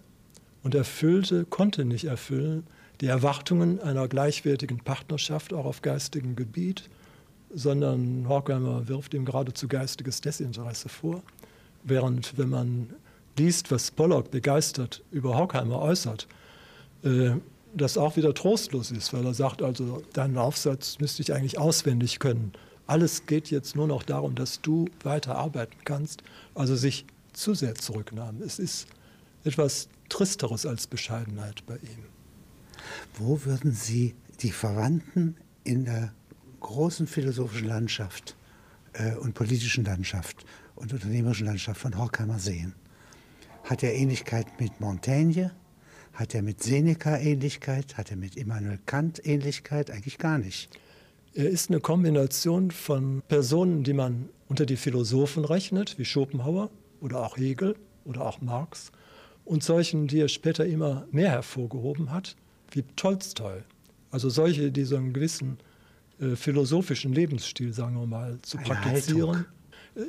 und 0.63 0.75
erfüllte, 0.75 1.45
konnte 1.45 1.83
nicht 1.83 2.05
erfüllen 2.05 2.65
die 3.01 3.07
Erwartungen 3.07 3.79
einer 3.79 4.07
gleichwertigen 4.07 4.79
Partnerschaft 4.79 5.53
auch 5.53 5.65
auf 5.65 5.81
geistigem 5.81 6.35
Gebiet, 6.35 6.89
sondern 7.53 8.27
Horkheimer 8.27 8.87
wirft 8.87 9.13
ihm 9.13 9.25
geradezu 9.25 9.67
geistiges 9.67 10.21
Desinteresse 10.21 10.89
vor. 10.89 11.21
Während, 11.83 12.37
wenn 12.37 12.49
man 12.49 12.89
liest, 13.37 13.71
was 13.71 13.91
Pollock 13.91 14.31
begeistert 14.31 15.03
über 15.11 15.37
Horkheimer 15.37 15.79
äußert, 15.79 16.27
äh, 17.03 17.31
das 17.73 17.97
auch 17.97 18.17
wieder 18.17 18.33
trostlos 18.33 18.91
ist, 18.91 19.13
weil 19.13 19.25
er 19.25 19.33
sagt, 19.33 19.61
also 19.61 20.01
deinen 20.13 20.37
Aufsatz 20.37 20.99
müsste 20.99 21.21
ich 21.21 21.33
eigentlich 21.33 21.59
auswendig 21.59 22.19
können. 22.19 22.53
Alles 22.87 23.25
geht 23.25 23.51
jetzt 23.51 23.75
nur 23.75 23.87
noch 23.87 24.03
darum, 24.03 24.33
dass 24.35 24.61
du 24.61 24.85
weiter 25.03 25.35
arbeiten 25.35 25.77
kannst, 25.83 26.23
also 26.55 26.75
sich 26.75 27.05
zu 27.33 27.53
sehr 27.53 27.75
zurücknahm. 27.75 28.41
Es 28.41 28.59
ist 28.59 28.87
etwas 29.43 29.89
Tristeres 30.09 30.65
als 30.65 30.87
Bescheidenheit 30.87 31.65
bei 31.67 31.75
ihm. 31.75 32.16
Wo 33.15 33.45
würden 33.45 33.71
Sie 33.71 34.15
die 34.41 34.51
Verwandten 34.51 35.35
in 35.63 35.85
der 35.85 36.13
großen 36.59 37.07
philosophischen 37.07 37.67
Landschaft 37.67 38.35
äh, 38.93 39.15
und 39.15 39.33
politischen 39.33 39.85
Landschaft 39.85 40.45
und 40.75 40.93
unternehmerischen 40.93 41.47
Landschaft 41.47 41.81
von 41.81 41.97
Horkheimer 41.97 42.39
sehen? 42.39 42.73
Hat 43.63 43.83
er 43.83 43.93
Ähnlichkeit 43.93 44.59
mit 44.59 44.79
Montaigne? 44.79 45.51
Hat 46.13 46.33
er 46.33 46.41
mit 46.41 46.63
Seneca 46.63 47.17
Ähnlichkeit? 47.17 47.97
Hat 47.97 48.11
er 48.11 48.17
mit 48.17 48.37
Immanuel 48.37 48.79
Kant 48.85 49.25
Ähnlichkeit? 49.25 49.91
Eigentlich 49.91 50.17
gar 50.17 50.37
nicht. 50.37 50.69
Er 51.33 51.49
ist 51.49 51.69
eine 51.69 51.79
Kombination 51.79 52.71
von 52.71 53.21
Personen, 53.27 53.83
die 53.83 53.93
man 53.93 54.29
unter 54.47 54.65
die 54.65 54.77
Philosophen 54.77 55.45
rechnet, 55.45 55.99
wie 55.99 56.05
Schopenhauer 56.05 56.71
oder 57.01 57.23
auch 57.23 57.37
Hegel 57.37 57.75
oder 58.05 58.21
auch 58.21 58.41
Marx, 58.41 58.91
und 59.45 59.63
solchen, 59.63 60.07
die 60.07 60.19
er 60.19 60.29
später 60.29 60.65
immer 60.65 61.05
mehr 61.11 61.29
hervorgehoben 61.29 62.11
hat, 62.11 62.35
wie 62.71 62.83
Tolstoi. 62.95 63.63
Also 64.11 64.29
solche, 64.29 64.71
die 64.71 64.83
so 64.83 64.95
einen 64.95 65.13
gewissen 65.13 65.57
äh, 66.19 66.35
philosophischen 66.35 67.13
Lebensstil, 67.13 67.73
sagen 67.73 67.99
wir 67.99 68.07
mal, 68.07 68.39
zu 68.41 68.57
Eine 68.57 68.67
praktizieren. 68.67 69.29
Haltung. 69.29 69.45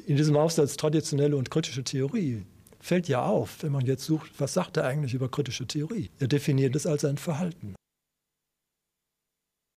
In 0.06 0.16
diesem 0.16 0.36
Aufsatz 0.36 0.76
traditionelle 0.76 1.36
und 1.36 1.50
kritische 1.50 1.82
Theorie 1.82 2.42
fällt 2.80 3.08
ja 3.08 3.24
auf, 3.24 3.62
wenn 3.62 3.72
man 3.72 3.86
jetzt 3.86 4.04
sucht, 4.04 4.30
was 4.38 4.54
sagt 4.54 4.76
er 4.76 4.84
eigentlich 4.84 5.14
über 5.14 5.28
kritische 5.30 5.66
Theorie? 5.66 6.10
Er 6.18 6.28
definiert 6.28 6.76
es 6.76 6.86
als 6.86 7.04
ein 7.04 7.18
Verhalten. 7.18 7.74